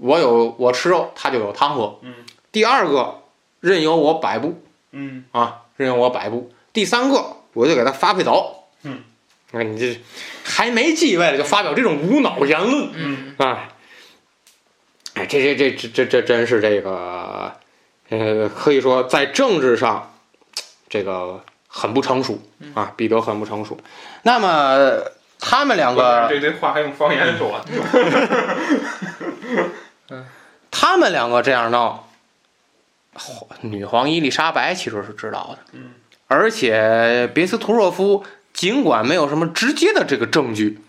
[0.00, 1.98] 我有我吃肉，他就有汤喝。
[2.02, 2.14] 嗯
[2.50, 3.22] 第二个，
[3.60, 6.50] 任由我摆布嗯啊，任由我摆布。
[6.72, 8.64] 第三个，我就给他发配走。
[8.82, 9.04] 嗯，
[9.52, 10.00] 哎，你这
[10.42, 13.68] 还没继位了就发表这种无脑言论，嗯哎，
[15.14, 17.52] 哎，这这这这这这真是这个，
[18.08, 20.12] 呃，可以说在政治上，
[20.88, 22.40] 这个很不成熟
[22.74, 23.78] 啊，彼得很不成熟。
[24.22, 25.02] 那么
[25.38, 27.60] 他们两个，这这话还用方言说？
[30.70, 32.08] 他们两个这样闹，
[33.62, 35.92] 女皇伊丽莎白其实是知道的，嗯，
[36.28, 40.80] 而且别斯图若夫尽管没有什么直接的这个证据，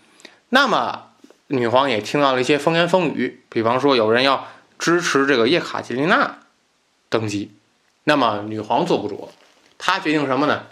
[0.50, 1.10] 那么
[1.48, 4.46] 女皇也听到了一些风言风语，比方说有人要
[4.78, 6.38] 支持这个叶卡捷琳娜
[7.08, 7.52] 登基，
[8.04, 9.32] 那么女皇坐不住了，
[9.78, 10.64] 她决定什么呢？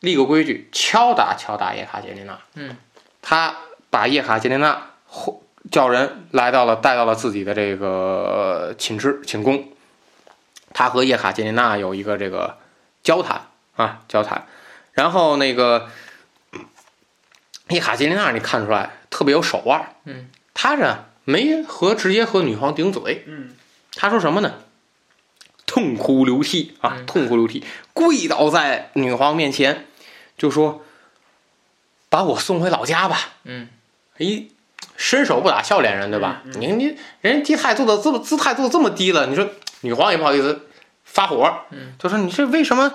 [0.00, 2.38] 立个规矩，敲打敲打叶卡捷琳娜。
[2.54, 2.76] 嗯，
[3.20, 3.56] 她
[3.90, 9.68] 把叶卡捷琳娜呼叫人来到了带到了自己的这个寝室寝宫，
[10.72, 12.58] 他和叶卡捷琳娜有一个这个
[13.02, 14.46] 交谈啊交谈，
[14.92, 15.88] 然后那个
[17.68, 23.54] 叶卡捷琳娜你看出来特别有手腕，嗯，他呢没和直接和女皇顶嘴，嗯。
[24.00, 24.54] 他说什么呢？
[25.66, 27.06] 痛哭流涕啊，嗯。
[27.06, 29.86] 痛哭流涕，跪倒在女皇面前，
[30.36, 30.84] 就说
[32.08, 33.68] ：“把我送回老家吧。”嗯。
[34.18, 34.52] 一
[34.98, 36.42] 伸手不打笑脸人，对吧？
[36.44, 39.48] 嗯嗯你你人家姿态做的这么姿态做的这么低了，你说
[39.82, 40.66] 女皇也不好意思
[41.04, 42.92] 发火，嗯，就说你这为什么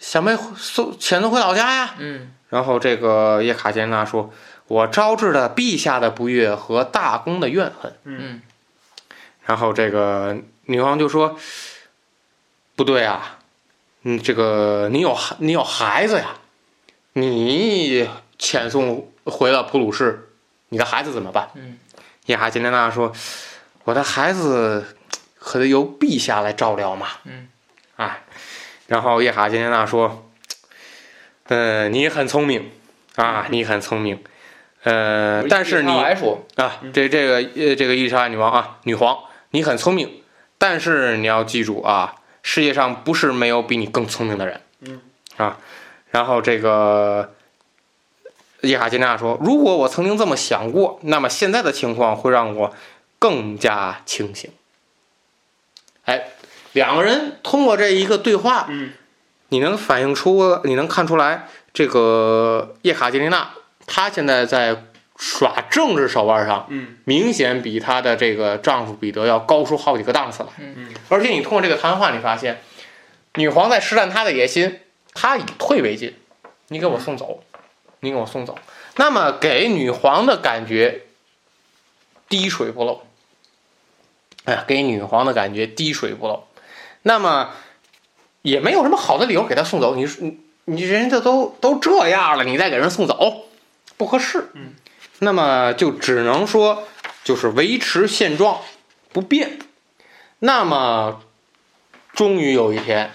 [0.00, 1.94] 想被送遣送回老家呀？
[1.98, 4.32] 嗯然后这个叶卡捷琳娜说
[4.68, 8.42] ：“我招致了陛下的不悦和大公的怨恨。”嗯
[9.44, 10.36] 然后这个
[10.66, 11.36] 女皇就说
[12.76, 13.38] ：“不对啊，
[14.02, 16.36] 嗯，这个你有孩你有孩子呀，
[17.14, 20.25] 你遣送回了普鲁士，
[20.68, 21.78] 你的孩子怎么办？”嗯
[22.26, 23.12] 叶卡捷琳娜说
[23.84, 24.96] ：“我的孩子
[25.38, 27.48] 可得由陛下来照料嘛。”嗯，
[27.94, 28.24] 哎，
[28.88, 30.28] 然后叶卡捷琳娜说
[31.46, 32.72] ：“呃，你很聪明
[33.14, 34.24] 啊，你很聪明，
[34.82, 39.16] 呃，但是你来说，啊，这这个呃，这个伊丽莎白女王啊，女皇，
[39.50, 40.22] 你很聪明，
[40.58, 44.60] 但是你要记住啊，世界上不是没有比你更聪明的人。
[44.80, 45.00] 嗯
[45.36, 45.58] 啊，
[46.10, 47.35] 然后这个
[48.66, 52.74] 叶卡捷琳娜说，如果我曾经这么想过，那么现在的情况会让我
[53.18, 54.50] 更加清醒。
[56.04, 56.28] 哎，
[56.72, 58.92] 两个人通过这一个对话，嗯
[59.48, 63.50] 你能反映出，你能看出来，这个叶卡捷琳娜
[63.86, 64.84] 她现在在
[65.16, 70.48] 耍政治手腕上，嗯明显比她的这个丈夫彼得要高出好几个档次来。
[70.58, 72.60] 嗯嗯而且你通过这个谈话，你发现
[73.36, 74.80] 女皇在施展她的野心，
[75.14, 76.14] 她以退为进，
[76.68, 77.42] 你给我送走，
[78.06, 78.56] 你给我送走。
[78.96, 81.02] 那么给女皇的感觉
[82.28, 83.02] 滴水不漏，
[84.44, 86.46] 哎呀，给女皇的感觉滴水不漏。
[87.02, 87.50] 那么
[88.42, 89.94] 也没有什么好的理由给她送走。
[89.94, 93.44] 你说你你人家都都这样了，你再给人送走，
[93.96, 94.48] 不合适。
[94.54, 94.74] 嗯，
[95.18, 96.84] 那么就只能说
[97.22, 98.60] 就是维持现状
[99.12, 99.58] 不变。
[100.38, 101.22] 那么
[102.12, 103.10] 终于有一天，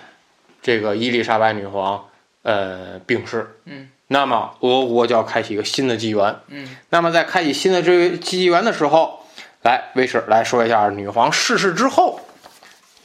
[0.61, 2.09] 这个伊丽莎白女皇
[2.43, 3.59] 呃病逝。
[3.65, 6.41] 嗯，那么俄国就要开启一个新的纪元。
[6.47, 9.25] 嗯那么在开启新的这个纪元的时候，
[9.61, 12.19] 来卫士来说一下女皇逝世之后，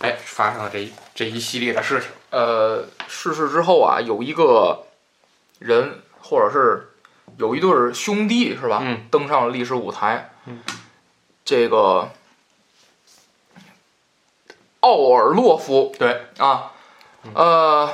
[0.01, 2.09] 哎发生了这一这一系列的事情。
[2.31, 4.87] 呃，逝世之后啊，有一个
[5.61, 6.89] 人或者是
[7.39, 8.81] 有一对儿兄弟是吧？
[8.83, 10.33] 嗯，登上了历史舞台。
[10.47, 10.61] 嗯，
[11.45, 12.11] 这个
[14.81, 16.73] 奥尔洛夫对啊，
[17.33, 17.89] 呃，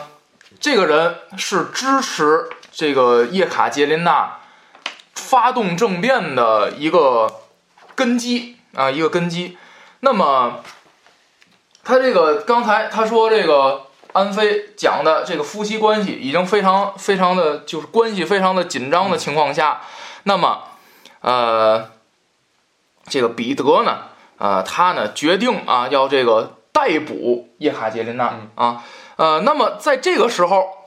[0.59, 4.39] 这个人是支持这个叶卡捷琳娜
[5.15, 7.43] 发动政变的一个
[7.95, 9.57] 根基啊，一个根基。
[10.01, 10.61] 那么，
[11.85, 19.83] 他这个刚才他说这个安菲讲的这个夫妻关系已经非常非常的就是关系非常的紧张的情况下，
[20.25, 20.65] 那么，
[21.21, 21.91] 呃，
[23.07, 23.99] 这个彼得呢，
[24.39, 28.83] 呃，他呢决定啊要这个逮捕叶卡捷琳娜啊，
[29.17, 30.82] 呃，那么在这个时候，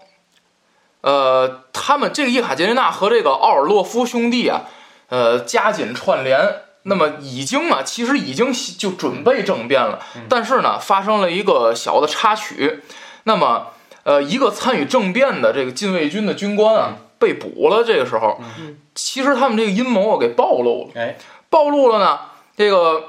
[1.06, 4.64] 呃，他们这个叶卡捷琳娜和这个奥尔洛夫兄弟啊，
[5.10, 6.62] 呃，加紧串联。
[6.88, 10.00] 那么已经啊，其实已经就准备政变了，
[10.30, 12.82] 但是呢，发生了一个小的插曲。
[13.24, 13.68] 那么，
[14.04, 17.84] 呃，一个参与政变的这个禁卫军的军官啊，被捕了。
[17.84, 18.40] 这个时候，
[18.96, 20.92] 其实他们这个阴谋啊给暴露了。
[20.96, 21.18] 哎，
[21.50, 22.20] 暴露了呢，
[22.56, 23.04] 这个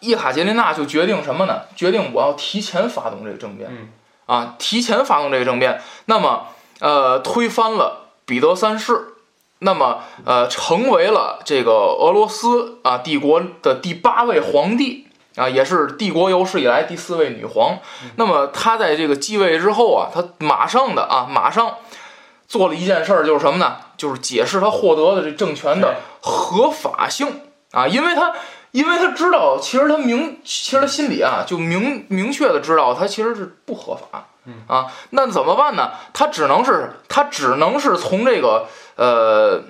[0.00, 1.62] 叶卡捷琳娜就决定什么呢？
[1.76, 3.88] 决定我要提前发动这个政变，嗯
[4.30, 6.46] 啊，提前发动这个政变，那么
[6.78, 9.14] 呃，推翻了彼得三世，
[9.58, 17.80] 那么呃，成为了这个俄罗斯啊帝国的第八位皇帝啊，也是帝国有史以来第四位女皇。
[18.14, 21.74] 那么她在这个继位之后啊，她马上的啊，马上
[22.46, 23.78] 做了一件事儿，就是什么呢？
[23.96, 27.40] 就是解释她获得的这政权的合法性
[27.72, 28.32] 啊，因为她。
[28.72, 34.28] 因为他知道，其实他明，其实他心里啊，就明明确的知道，他其实是不合法，
[34.68, 35.90] 啊，那怎么办呢？
[36.12, 38.66] 他只能是，他只能是从这个，
[38.96, 39.62] 呃，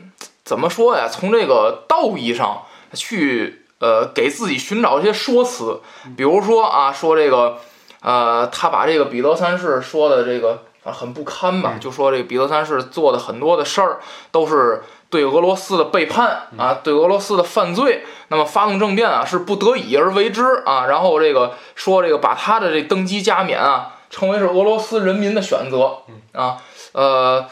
[0.44, 1.08] 怎么说呀？
[1.08, 5.80] 从这个道义上去，呃，给自己寻找一些说辞，
[6.16, 7.58] 比如说啊，说这个，
[8.02, 14.82] 呃，他把这个彼得三世说的这个啊很不堪吧，就说这个彼得三世做的很多的事儿都是。
[15.10, 20.86] 对俄罗斯的背叛啊，对俄罗斯的犯罪，那么发动政变啊，是不得已而为之啊。
[20.86, 26.02] 然后这个说这个把他的这登基加冕啊，称为是俄罗斯人民的选择
[26.32, 26.58] 啊。
[26.92, 27.44] 呃，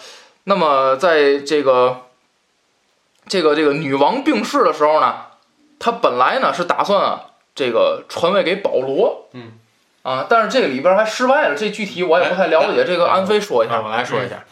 [0.44, 2.02] 那么在这个
[3.26, 5.16] 这个这个女王病逝的时候呢，
[5.80, 7.22] 他本来呢是打算啊
[7.56, 9.54] 这个传位给保罗，嗯
[10.04, 12.84] 啊，但是这个里边还失败了，这具体我也不太了解。
[12.84, 14.44] 这个安飞说一下，我来说一下，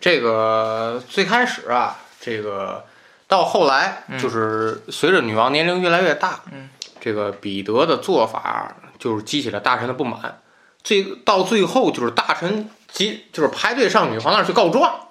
[0.00, 1.96] 这个最开始啊。
[2.28, 2.84] 这个
[3.26, 6.68] 到后来，就是随着女王年龄越来越大，嗯，
[7.00, 10.40] 这个彼得的做法就是激起了大臣的不满，
[10.82, 15.08] 最到最后就是大臣集就是排队上女皇那儿去告状，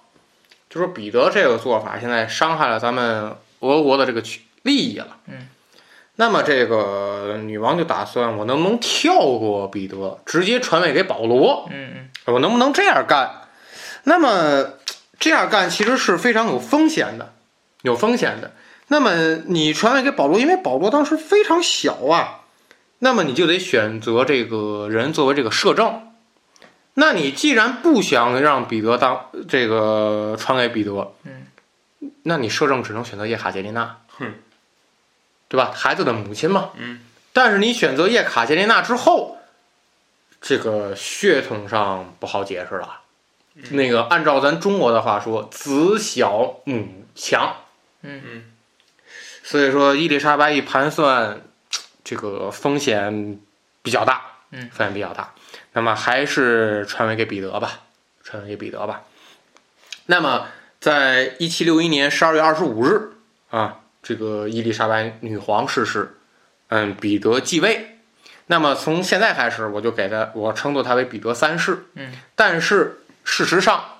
[0.70, 4.22] 就说彼得这个做法现在伤害了咱们俄国的这个
[4.62, 5.48] 利益了，嗯，
[6.18, 13.42] 那么这个女王就打算我能不能跳过彼得，直接传位给保罗，嗯嗯，我能不能这样干？
[14.04, 14.74] 那么。
[15.20, 17.34] 这样干其实是非常有风险的，
[17.82, 18.54] 有风险的。
[18.88, 22.42] 那么你传位给保罗，因为保罗当时非常小啊，
[23.00, 26.14] 那么你就得选择这个人作为这个摄政。
[26.94, 31.48] 那你既然不想让彼得当这个传给彼得，嗯，
[32.24, 34.34] 那你摄政只能选择叶卡捷琳娜，哼，
[35.48, 35.72] 对吧？
[35.76, 37.02] 孩子的母亲嘛，嗯。
[37.34, 39.38] 但是你选择叶卡捷琳娜之后，
[40.42, 43.02] 这个血统上不好解释了。
[43.72, 47.56] 那个按照咱中国的话说，子小母强，
[48.04, 48.44] 嗯嗯，
[49.42, 51.42] 所以说伊丽莎白一盘算，
[52.04, 53.40] 这个风险
[53.82, 55.34] 比较大，嗯，风险比较大，
[55.74, 57.82] 那么还是传位给彼得吧，
[58.24, 59.02] 传位给彼得吧。
[60.06, 60.46] 那么
[60.80, 63.14] 在一七六一年十二月二十五日
[63.50, 66.16] 啊，这个伊丽莎白女皇逝世，
[66.68, 67.98] 嗯，彼得继位。
[68.46, 73.00] 那么从现在开始，我就给他，我称作他为彼得三世，嗯，但是。
[73.30, 74.00] 事实上，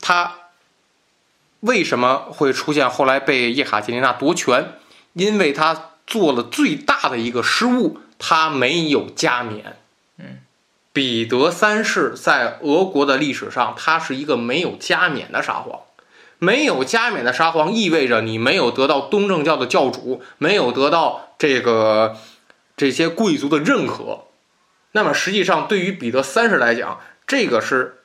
[0.00, 0.34] 他
[1.60, 4.74] 为什么会出现后来被叶卡捷琳娜夺权？
[5.14, 9.76] 因为他做了最大的一个失误，他没有加冕。
[10.16, 10.38] 嗯，
[10.92, 15.80] 彼得三世在俄国的历史上，他是一个没有加冕的沙皇。
[16.38, 22.16] 没有加冕的沙皇意味着你没有得到东正教的教主，没有得到这个
[22.76, 24.26] 这些贵族的认可。
[24.92, 27.98] 那么实际上，对于彼得三世来讲，这个是。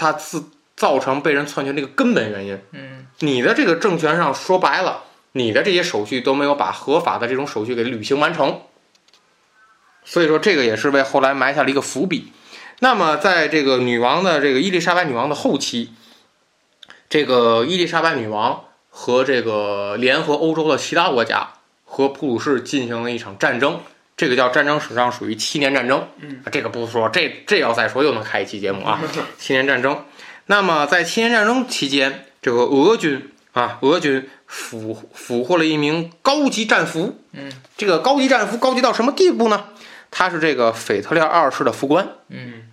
[0.00, 0.44] 他自
[0.74, 8.62] 造成被人篡权这个根本原因，嗯，你的这个政权上说白了，你的这些手续都没有把合法的这种手续给履行完成，
[10.02, 12.32] 所以说这个也是为后来埋下了一个伏笔。
[12.78, 15.92] 那么在这个女王的这个伊丽莎白女王的后期，
[17.10, 21.50] 这个伊丽莎白女王和这个联合欧洲的其他国家
[21.84, 23.80] 和普鲁士进行了一场战争。
[24.20, 29.00] 这个叫战争史上属于七年战争，嗯，这个不说，这这要再说又能开一期节目啊。
[29.40, 30.04] 七年战争，
[30.44, 39.64] 那么在七年战争期间，这个俄军啊，俄军俘俘获了一名高级战俘，嗯，这个高级战俘高级到什么地步呢？
[40.10, 42.64] 他是这个腓特烈二世的副官，嗯，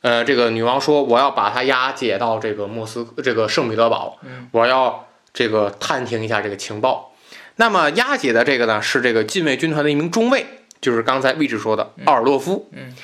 [0.00, 7.14] 呃，这个女王说我要把他押解到这个莫斯这个圣彼得堡，嗯，我要这个探听一下这个情报。
[7.54, 10.44] 那么押解的这个呢，是这个禁卫军团的一名中尉。
[10.80, 12.94] 就是刚才位置说的奥尔洛夫，嗯，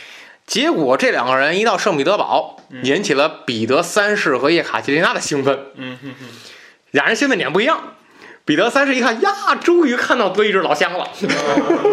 [0.47, 6.27] 结果这两个人一到圣彼得堡，引起了彼得三世和叶卡捷琳娜的兴奋，嗯哼哼，
[6.91, 7.95] 俩人兴奋点不一样。
[8.47, 11.09] 彼得三世一看呀，终于看到德意志老乡了。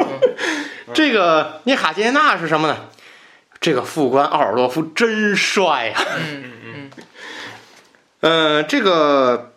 [0.93, 2.89] 这个叶卡捷琳娜是什么呢？
[3.61, 5.95] 这个副官奥尔洛夫真帅呀。
[6.19, 6.91] 嗯嗯
[8.19, 9.53] 嗯，这个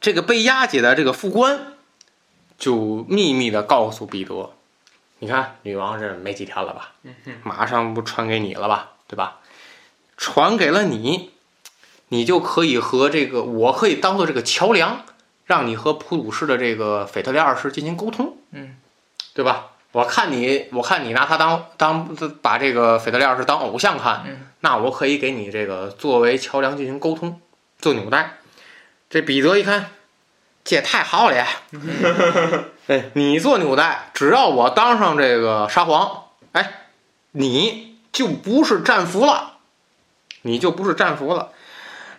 [0.00, 1.74] 这个被押解的这个副官
[2.56, 4.54] 就秘密的告诉彼得。
[5.20, 6.92] 你看，女王是没几天了吧？
[7.44, 8.90] 马上不传给你了吧？
[9.06, 9.38] 对吧？
[10.16, 11.30] 传给了你，
[12.08, 15.02] 你就可以和这个，我可以当做这个桥梁，
[15.44, 18.76] 让你和普鲁士的这个腓特烈二世进行沟通，嗯，
[19.34, 19.68] 对吧？
[19.92, 27.40] 我看你，我看你拿他当当把这个腓特烈二世当偶像看，嗯那我可以给你这个作为桥梁进行沟通，
[27.78, 28.38] 做纽带。
[29.08, 29.90] 这彼得一看，
[30.64, 31.46] 这也太好了呀！
[32.88, 36.86] 哎，你做纽带，只要我当上这个沙皇，哎，
[37.32, 39.58] 你就不是战俘了，
[40.42, 41.52] 你就不是战俘了。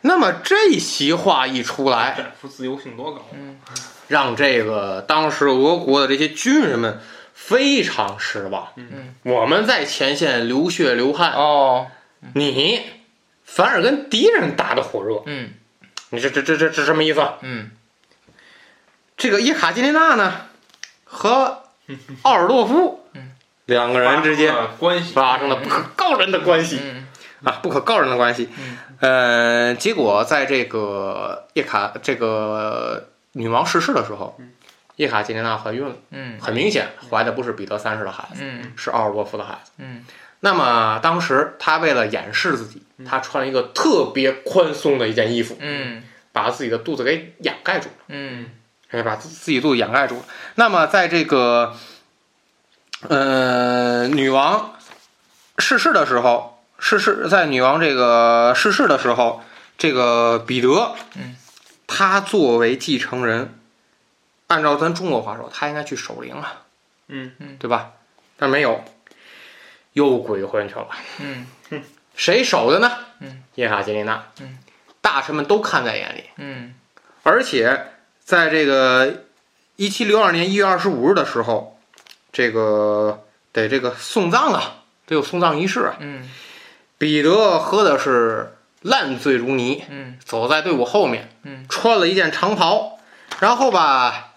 [0.02, 3.26] 那么这席话一出来，战俘自由性多高？
[3.34, 3.60] 嗯
[4.08, 7.00] 让这个当时俄国的这些军人们
[7.34, 8.68] 非常失望。
[8.76, 11.88] 嗯，我们在前线流血流汗，哦，
[12.34, 12.82] 你
[13.46, 15.54] 反而跟敌人打得火热，嗯
[16.10, 17.26] 你这这这这这什么意思？
[17.42, 17.72] 嗯
[19.22, 20.34] 这个叶卡捷琳娜呢
[21.04, 21.62] 和
[22.24, 23.06] 奥尔洛夫
[23.68, 25.14] 两个人之间发生了关系。
[25.14, 26.80] 发生了不可告人的关系。
[26.82, 27.08] 嗯
[27.44, 28.50] 啊，不可告人的关系。
[29.00, 34.40] 呃，结果在这个叶卡这个女王逝世的时候，
[34.96, 35.94] 叶卡捷琳娜怀孕了。
[36.10, 36.40] 嗯。
[36.42, 38.74] 很明显，怀的不是彼得三世的孩子，嗯。
[38.76, 39.72] 是奥尔洛夫的孩子。
[39.78, 40.04] 嗯。
[40.40, 46.02] 那么当时他为了掩饰自己，他穿了一个特别宽松的一件衣服，嗯。
[46.32, 48.50] 把自己的肚子给掩盖住了，嗯
[48.92, 50.24] 哎，把自自己肚子掩盖住了。
[50.56, 51.76] 那么在这个
[53.08, 54.76] 呃女王
[55.58, 59.44] 逝世的时候，逝世在女王这个逝世的时候，
[59.78, 61.36] 这个彼得，嗯，
[61.88, 63.58] 他作为继承人，
[64.48, 66.64] 按照咱中国话说，他应该去守灵啊，
[67.08, 67.92] 嗯对吧？
[68.38, 68.84] 但没有，
[69.94, 70.88] 又鬼混去了。
[71.20, 71.48] 嗯
[72.16, 72.92] 谁守的呢？
[73.20, 74.26] 嗯，叶卡捷琳娜。
[74.42, 74.60] 嗯，
[75.00, 76.76] 大臣们都看在眼里，嗯
[77.24, 77.91] 而且
[78.32, 79.26] 在这个
[79.76, 81.78] 一七六二年一月二十五日的时候，
[82.32, 84.76] 这个得这个送葬啊，
[85.06, 85.98] 得有送葬仪式啊。
[86.00, 86.30] 嗯。
[86.98, 90.18] 彼得喝的是烂醉如泥，嗯。
[90.24, 91.66] 走在队伍后面，嗯。
[91.68, 93.00] 穿了一件长袍，
[93.42, 94.32] 然后吧，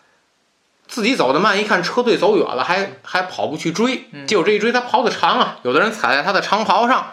[0.88, 4.26] 自己走得慢，一看车队走远了，还还跑步去追，嗯。
[4.26, 7.12] 结果这一追他跑得长啊，有的人踩在他的长袍上，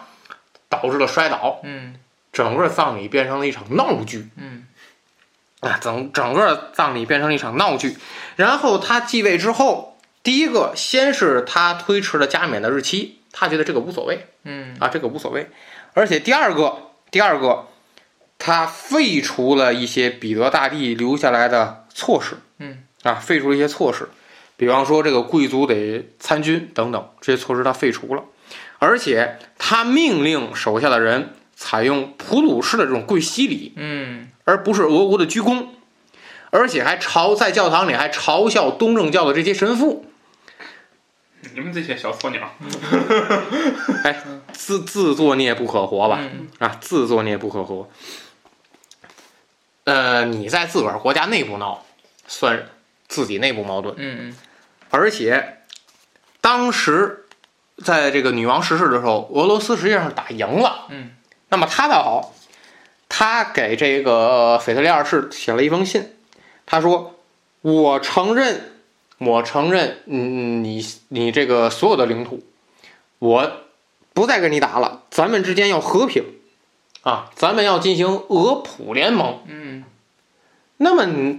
[0.68, 1.94] 导致了摔倒，嗯。
[2.32, 4.28] 整个葬礼变成了一场闹剧。
[4.36, 4.66] 嗯
[5.62, 7.96] 啊，整整个葬礼变成了一场闹剧。
[8.36, 15.48] 然后他继位之后，第一个先是他推迟了加冕的日期，他觉得这个无所谓，嗯啊，这个无所谓。
[15.94, 17.68] 而且第二个，第二个，
[18.38, 24.08] 他废除了一些彼得大帝留下来的措施，嗯，啊，废除了一些措施，
[24.56, 28.24] 比方说这个贵族得参军等等，这些措施他废除了。
[28.80, 35.66] 而且他命令手下的人采用普鲁士的这种跪膝礼，嗯而不是俄国的鞠躬，
[36.50, 40.06] 而且还嘲在教堂里还嘲笑东正教的这些神父，
[41.54, 42.54] 你们这些小鸵鸟，
[44.04, 44.22] 哎
[44.52, 46.18] 自自作孽不可活吧？
[46.20, 47.88] 嗯啊，自作孽不可活。
[49.84, 51.84] 呃，你在自个儿国家内部闹，
[52.28, 52.68] 算
[53.08, 53.94] 自己内部矛盾。
[53.98, 54.36] 嗯
[54.90, 55.62] 而且，
[56.40, 57.24] 当时
[57.82, 60.86] 在这个女王逝世的时候，俄罗斯实际上是打赢了。
[60.90, 61.12] 嗯，
[61.48, 62.34] 那么他倒好，
[63.22, 66.12] 他给这个腓特烈二世写了一封信，
[66.66, 67.14] 他说
[67.62, 68.72] ：“我承认，
[69.18, 72.42] 我承认，嗯，你你这个所有的领土，
[73.20, 73.52] 我
[74.12, 76.24] 不再跟你打了，咱们之间要和平
[77.02, 79.38] 啊，咱们要进行俄普联盟。
[79.46, 79.84] 嗯
[80.78, 81.38] 那么，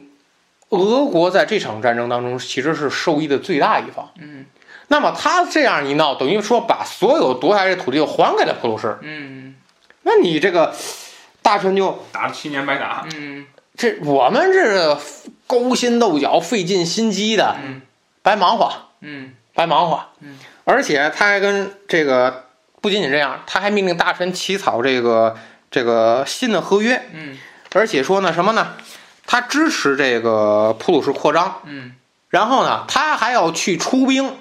[0.70, 4.10] 俄国在这场战争当中其实是受益的最大一方。
[4.16, 4.46] 嗯
[4.88, 8.98] 那么他这样一闹，等于说把所有夺下来的土地又还给了普鲁士。
[9.02, 9.56] 嗯
[10.04, 10.74] 那你这个
[11.44, 13.46] 大臣就打了七年白打，嗯。
[13.76, 15.00] 这我们这
[15.46, 17.82] 勾心斗角、费尽心机的，嗯。
[18.24, 19.36] 白忙活，嗯。
[19.54, 20.04] 白忙活。
[20.22, 22.46] 嗯，而且他还跟这个
[22.82, 25.38] 不仅仅这样，他还命令大臣起草这个
[25.70, 27.38] 这个新的合约，嗯。
[27.74, 28.76] 而且说呢什么呢？
[29.26, 31.96] 他支持这个普鲁士扩张，嗯。
[32.30, 34.38] 然后呢，他还要去出兵，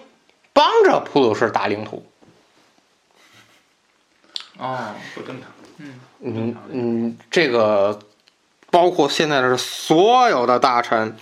[0.52, 2.06] 帮着普鲁士打领土。
[4.58, 5.50] 哦不正常。
[5.78, 7.98] 嗯嗯嗯，这个
[8.70, 11.16] 包括现在的所有的大臣，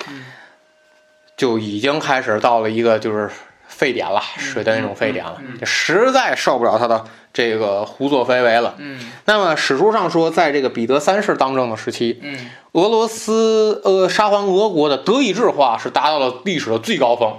[1.36, 3.30] 就已经开始到了一个就是
[3.66, 8.74] 沸点了，水的那种沸点了，就实在受不了他的这个胡作非为了。
[8.78, 9.10] 嗯。
[9.24, 12.50] 那么史书上说，在这个彼得三世当政的时期，嗯。
[12.72, 17.38] 俄罗斯呃沙皇俄国的德意志化是达到了历史的最高峰，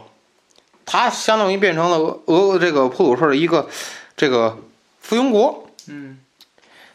[0.85, 3.69] 它相当于变成了俄俄这个普鲁士的一个
[4.17, 4.57] 这个
[4.99, 5.67] 附庸国。
[5.87, 6.17] 嗯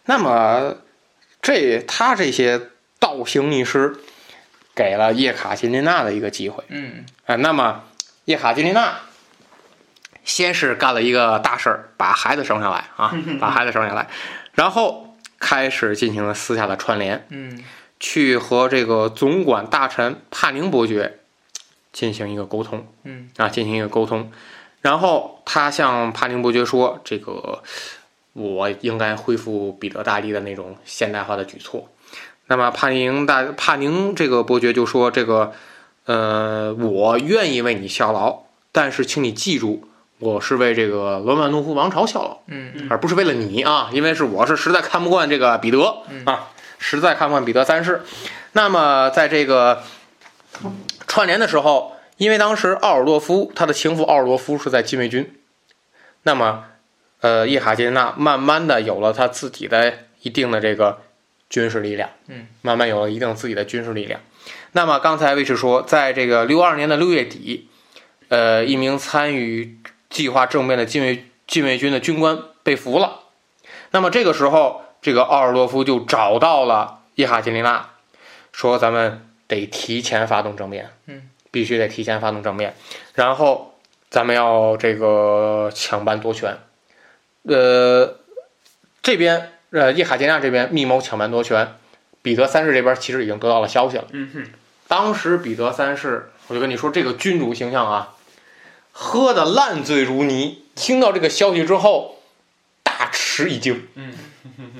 [0.06, 0.76] 那么
[1.42, 2.60] 这他这些
[2.98, 3.96] 倒行逆施，
[4.74, 7.84] 给了叶卡捷琳娜的一个机会嗯啊、那么
[8.24, 9.00] 叶卡捷琳娜
[10.24, 14.08] 先是干了一个大事儿，把孩子生下来啊，把孩子生下来，
[14.54, 17.26] 然后开始进行了私下的串联。
[17.28, 17.62] 嗯
[17.98, 21.20] 去和这个总管大臣帕宁伯爵
[21.94, 24.30] 进行一个沟通嗯啊，进行一个沟通。
[24.82, 27.62] 然后他向帕宁伯爵说：“这个
[28.36, 31.88] 我应该恢复彼得大帝的那种现代化的举措。”
[32.48, 35.52] 那么帕宁大帕宁这个伯爵就说：“这个
[36.04, 39.88] 呃，我愿意为你效劳，但是请你记住，
[40.20, 48.02] 我是为这个罗曼诺夫王朝效劳。”嗯而不是为了你啊，因为是我是实在看不惯这个彼得、嗯啊，实在看不惯彼得三世。
[48.52, 49.82] 那么在这个
[51.08, 55.34] 串联的时候，因为当时奥尔洛夫他的情妇奥尔洛夫是在禁卫军，
[56.22, 56.64] 那么
[57.20, 61.02] 呃叶卡捷琳娜慢慢的有了她自己的一定的这个
[61.48, 64.20] 军事力量，嗯，慢慢有了一定自己的军事力量。
[64.72, 67.68] 那么刚才卫士说，在这个六二年的六月底，
[68.28, 69.78] 呃，一名参与
[70.10, 73.20] 计划政变的禁卫禁卫军的军官被俘了。
[73.92, 77.90] 那么这个时候，这个奥尔洛夫就找到了叶卡捷琳娜，
[78.52, 82.74] 说咱们得提前发动政变，嗯，必须得提前发动政变，
[83.14, 83.74] 然后
[84.10, 86.58] 咱们要这个抢班夺权。
[87.48, 88.18] 呃，
[89.02, 91.76] 这边呃叶卡捷琳娜这边密谋抢班夺权，
[92.22, 94.04] 彼得三世这边其实已经得到了消息了。
[94.12, 94.46] 嗯哼，
[94.88, 98.14] 当时彼得三世，我就跟你说这个君主形象啊，
[98.92, 100.64] 喝的烂醉如泥。
[100.74, 102.22] 听到这个消息之后，
[102.82, 103.88] 大吃一惊。
[103.94, 104.12] 嗯，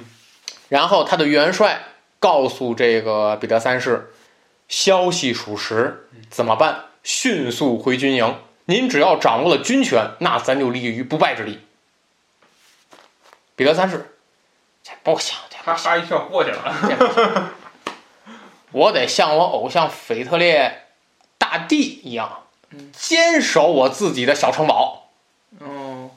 [0.69, 1.85] 然后他的元帅
[2.19, 4.13] 告诉这个彼得三世，
[4.69, 6.87] 消息属实，怎么办？
[7.03, 8.37] 迅速回军营。
[8.67, 11.61] 您只要掌握了军权，那咱就立于不败之地。
[13.57, 14.17] 彼得三世，
[14.85, 15.57] 这不行，这。
[15.59, 17.53] 哈哈一笑过去了。
[18.71, 20.87] 我得像我偶像腓特烈
[21.39, 22.45] 大帝一样，
[22.93, 25.09] 坚守我自己的小城堡。
[25.59, 26.11] 哦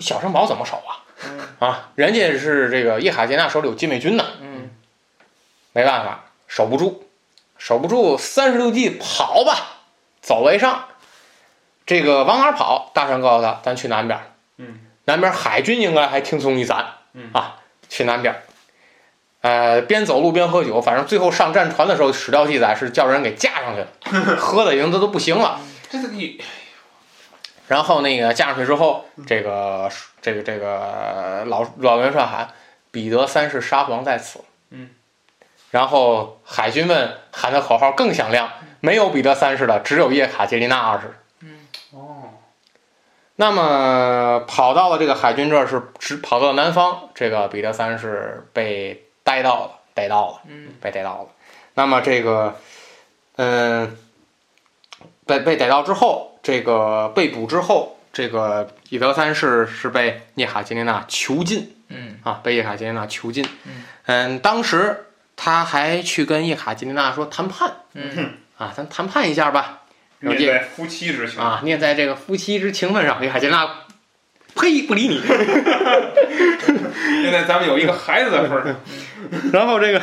[0.00, 1.04] 小城堡怎么守啊？
[1.24, 4.70] 嗯啊，人家是这个叶卡捷琳娜手里有禁卫军呢，嗯
[5.72, 7.08] 没办法，守不住，
[7.58, 9.76] 守不住，三十六计跑吧，
[10.20, 10.88] 走为上。
[11.86, 12.90] 这个往哪儿跑？
[12.94, 14.20] 大臣告诉他，咱去南边。
[14.56, 16.84] 嗯，南边海军应该还听从于咱。
[17.12, 17.56] 嗯啊，
[17.88, 18.34] 去南边。
[19.42, 25.60] 呃，边走路边喝酒，反正最后上战船的时候，史料记载是叫人给架上去了， 喝的已经都都不行了。
[25.90, 26.42] 这是一
[27.68, 29.90] 然后那个架上去之后，这个
[30.22, 32.48] 这个这个老老元帅喊
[32.90, 34.40] 彼得三世沙皇在此。
[34.70, 34.90] 嗯。
[35.70, 38.50] 然后海军们喊的口号更响亮，
[38.80, 41.14] 没有彼得三世的，只有叶卡捷琳娜二世。
[43.34, 50.40] 哦，那么跑到了这个海军这儿是只跑到了南方，这个彼得三世被逮到了，逮到了。
[50.46, 51.28] 嗯被逮到了。
[51.74, 52.56] 那么这个，
[53.36, 53.96] 嗯、
[55.26, 63.44] 被被逮到之后，这个被捕之后，这个彼得三世是被叶卡捷琳娜囚禁嗯啊，被叶卡捷琳娜囚禁。
[63.64, 69.80] 嗯嗯，当时他还去跟叶卡捷琳娜说谈判嗯啊，咱谈判一下吧。
[70.32, 71.40] 念在夫妻之情。
[71.40, 73.68] 啊，念在这个夫妻之情分上，叶卡捷琳娜，
[74.54, 75.20] 呸，不理你。
[77.22, 78.76] 现在咱们有一个孩子的份儿。
[79.52, 80.02] 然后这个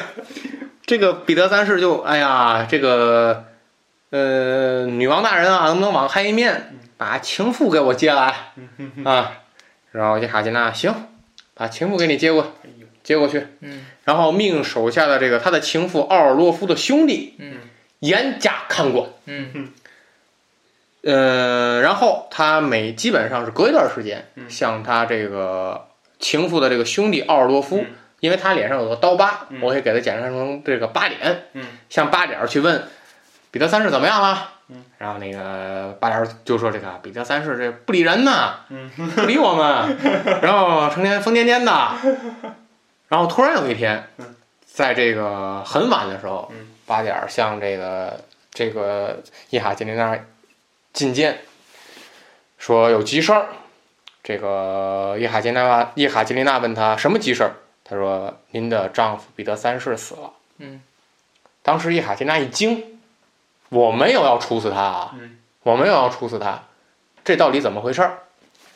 [0.86, 3.46] 这个彼得三世就哎呀，这个
[4.10, 8.54] 呃女王大人啊，能不能网开一面，把情妇给我接来
[9.06, 9.34] 啊？
[9.92, 10.94] 然后叶卡捷娜行，
[11.54, 12.56] 把情妇给你接过
[13.04, 17.58] 接过去，嗯然后命手下的这个他的情妇奥尔洛夫的兄弟嗯
[18.00, 19.10] 严加看管。
[19.26, 19.70] 嗯
[21.04, 24.50] 呃，然后他每基本上是隔一段时间，嗯。
[24.50, 25.88] 向他这个
[26.20, 27.88] 情妇的这个兄弟奥尔洛夫，嗯。
[28.20, 29.60] 因为他脸上有个刀疤，嗯。
[29.62, 31.66] 我会给他简称成这个疤点，嗯。
[31.90, 32.84] 向疤点儿去问
[33.50, 34.50] 彼得三世怎么样了。
[34.70, 34.84] 嗯。
[35.00, 38.90] 然后那个疤点儿就说这个彼得三世这不理人呐，嗯。
[39.16, 39.98] 不理我们，
[40.44, 41.92] 然后成天疯癫癫的。
[43.10, 48.18] 然后突然有一天嗯，在这个很晚的时候嗯，八点儿向这个
[48.54, 49.20] 这个
[49.50, 50.18] 叶卡捷琳娜
[50.94, 51.42] 进见，
[52.58, 53.48] 说有急事儿。
[54.24, 57.56] 这个叶卡捷琳娜叶卡捷琳娜问他什么急事儿？
[57.84, 60.32] 他说您的丈夫彼得三世死了。
[60.60, 60.82] 嗯，
[61.64, 63.00] 当时叶卡捷琳娜一惊，
[63.70, 66.64] 我没有要处死他啊，嗯我没有要处死他，
[67.24, 68.20] 这到底怎么回事儿？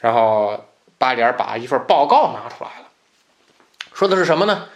[0.02, 0.66] 然后
[0.98, 2.88] 八点儿把一份报告拿出来了，
[3.94, 4.70] 说的是什么呢？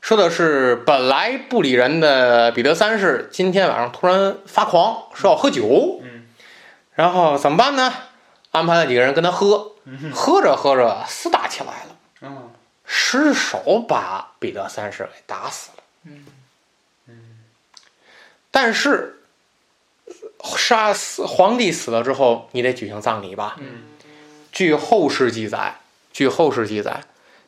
[0.00, 6.19] 说的是本来不理人的彼得三世今天晚上突然发狂，说要喝酒，嗯
[7.00, 7.90] 然后怎么办呢？
[8.50, 9.72] 安排了几个人跟他喝，
[10.12, 12.50] 喝着喝着厮打起来了，哦
[12.84, 15.82] 失手把彼得三世给打死了。
[16.04, 16.26] 嗯。
[18.50, 19.22] 但是
[20.56, 23.56] 杀死皇帝死了之后，你得举行葬礼吧？
[23.60, 23.84] 嗯。
[24.52, 25.76] 据后世记载，
[26.12, 27.04] 据后世记载，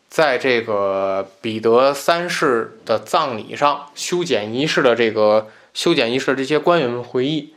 [0.08, 7.54] 在这个彼得三世的葬礼上，修剪仪式的这个修剪仪式的这些官员们回忆，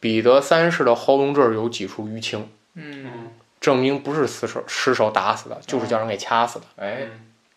[0.00, 7.08] 彼得三世的喉咙这儿有几处淤青，嗯，证明不是死手失手打死的，就是叫人给掐死的，哎，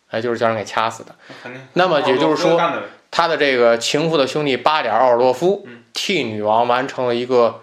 [0.10, 1.14] 哎，就是叫人给掐死的。
[1.44, 1.61] 肯定。
[1.74, 2.60] 那么也就是说，
[3.11, 5.84] 他的这个情妇的兄弟巴尔奥尔洛夫嗯。
[5.94, 7.61] 替女王完成了一个，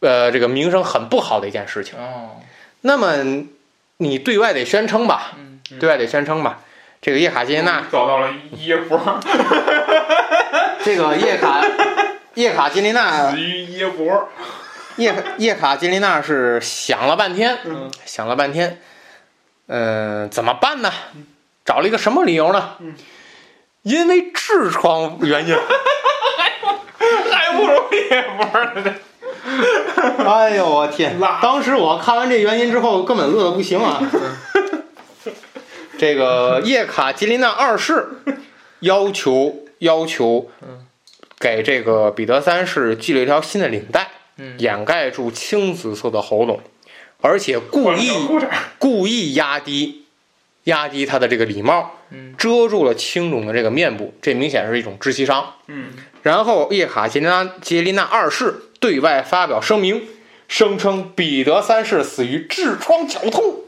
[0.00, 1.98] 呃，这个名声很不好的一件事情。
[1.98, 2.40] 哦，
[2.82, 3.44] 那么
[3.98, 5.60] 你对外得宣称吧，嗯。
[5.78, 6.60] 对外得宣称吧。
[7.02, 8.98] 这个叶卡捷琳娜，找到了耶夫，
[10.84, 11.60] 这个叶卡
[12.40, 14.28] 叶卡捷琳娜死于耶波。
[14.96, 18.80] 叶叶卡捷琳娜是想了半天，嗯想了半天，
[19.68, 20.90] 嗯、怎么办呢？
[21.64, 22.76] 找了一个什么理由呢？
[22.80, 22.94] 嗯
[23.82, 25.56] 因为痔疮原因。
[27.30, 28.44] 还不如耶波
[28.82, 28.94] 呢。
[30.30, 31.18] 哎呦我天！
[31.40, 34.02] 当时我看完这原因之后，根本乐得不行啊。
[35.98, 38.06] 这个叶卡捷琳娜二世
[38.80, 40.50] 要求要求
[41.40, 46.60] 给这个彼得三世系了一条新的领带，嗯掩盖住青紫色的喉咙，
[47.22, 48.10] 而且故意
[48.78, 50.04] 故意压低
[50.64, 55.54] 压低他的这个礼帽，嗯遮住了青肿的这个面部，这明显是一种窒息伤。
[55.66, 55.86] 嗯，
[56.22, 60.02] 然后叶卡捷琳娜捷琳娜二世对外发表声明，
[60.46, 63.59] 声称彼得三世死于痔疮绞痛。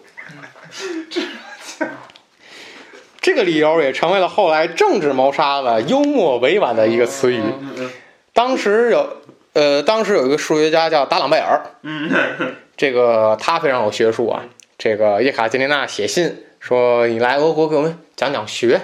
[3.23, 7.40] 这个理由也成为了后来政治谋杀的幽默委婉的一个词语。
[7.61, 7.90] 嗯
[8.35, 9.19] 当时有，
[9.53, 12.11] 呃，当时有一个数学家叫达朗贝尔，嗯
[12.78, 14.43] 这个他非常有学术啊。
[14.78, 18.81] 这个叶卡捷琳娜写信说：“你来俄国给我们讲讲学。”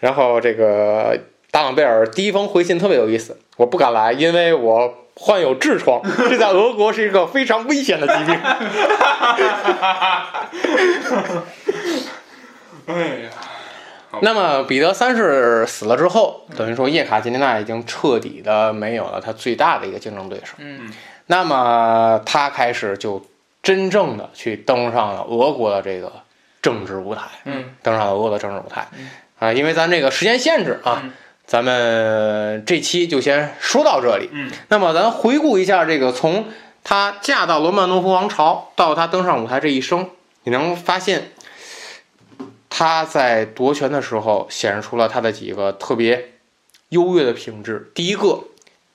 [0.00, 1.18] 然后这个
[1.50, 8.40] 达朗贝尔第一封回信特别有意思，我不敢来，因为我患有痔疮， 这在俄国是一个非常危险的疾病。
[12.86, 12.94] 哎
[13.24, 13.30] 呀，
[14.20, 20.54] 那么彼得三世死了之后，等于说叶卡捷琳娜已经彻底的没有了他最大的一个竞争对手。
[20.58, 20.92] 嗯
[21.26, 23.24] 那么他开始就
[23.62, 26.12] 真正的去登上了俄国的这个
[26.60, 28.86] 政治舞台，嗯登上了俄国的政治舞台。
[29.38, 31.12] 啊，因为咱这个时间限制啊，嗯
[31.46, 34.28] 咱们这期就先说到这里。
[34.32, 36.46] 嗯，那么咱回顾一下这个从
[36.82, 40.08] 她嫁到罗曼诺夫王朝到她登上舞台这一生，
[40.44, 41.32] 你能发现
[42.76, 46.32] 她在夺权的时候显示出了她的几个特别
[46.88, 47.92] 优越的品质。
[47.94, 48.42] 第一个，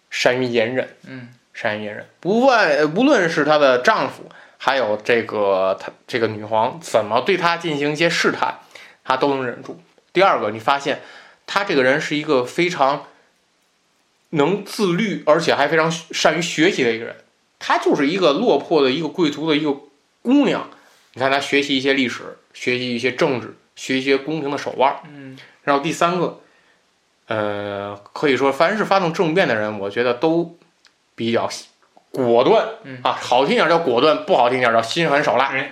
[0.10, 0.98] 善于隐忍。
[1.08, 8.60] 嗯善于隐忍，不外无论是她的丈夫，还有这个她这个女皇怎么对她进行一些试探，
[9.06, 9.82] 她都能忍住。
[10.12, 11.00] 第二个，你发现
[11.48, 13.06] 她这个人是一个非常
[14.32, 17.16] 能自律，而且还非常善于学习的一个人。
[17.60, 19.72] 她就是一个落魄的一个贵族的一个
[20.22, 20.70] 姑娘，
[21.14, 24.94] 你看她学习一些历史，学习一些政治，学一些宫廷的手腕。
[25.10, 26.40] 嗯然后第三个，
[27.28, 30.58] 呃，可以说凡是发动政变的人，我觉得都
[31.16, 31.48] 比较
[32.12, 35.46] 果断、嗯啊，好听点叫果断，不好听点叫心狠手辣。
[35.46, 35.72] 哎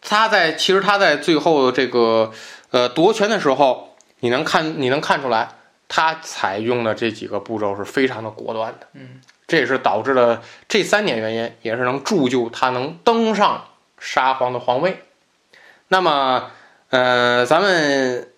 [0.00, 2.32] 他在其实他在最后这个
[2.70, 5.56] 呃夺权的时候，你能看你能看出来，
[5.88, 8.86] 他采用的这几个步骤是非常的果断的。
[8.94, 13.66] 嗯，这也是导致了这三点原因，也是能铸就他能登上
[13.98, 15.02] 沙皇的皇位。
[15.92, 16.50] 那么，
[16.90, 18.28] 呃，咱们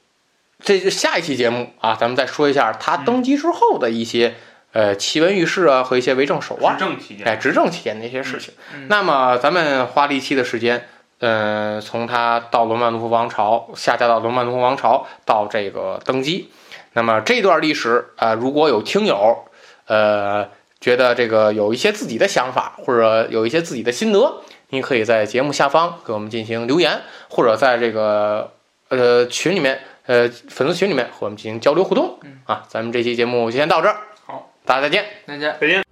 [0.58, 4.36] 这是下一期节目啊，咱们再说一下他登基之后的一些、
[4.72, 6.84] 呃奇闻异事啊和一些为政手腕执。
[6.84, 8.54] 政期间，哎，执政期间的一些事情。
[8.74, 10.88] 嗯那么咱们花了一期的时间，
[11.18, 16.50] 呃，从他到罗曼诺夫王朝，下嫁到罗曼诺夫王朝，到这个登基，
[16.94, 19.44] 那么这段历史啊、呃如果有听友，
[19.88, 20.48] 呃，
[20.80, 24.40] 觉得这个有一些自己的想法，或者有一些自己的心得，
[24.72, 28.50] 您可以在节目下方给我们进行留言，或者在这个
[28.88, 32.18] 呃群里面，呃粉丝群里面和我们进行交流互动。
[32.46, 35.04] 啊，咱们这期节目就先到这儿，好，大家再见。
[35.26, 35.56] 再见。
[35.60, 35.91] 再见。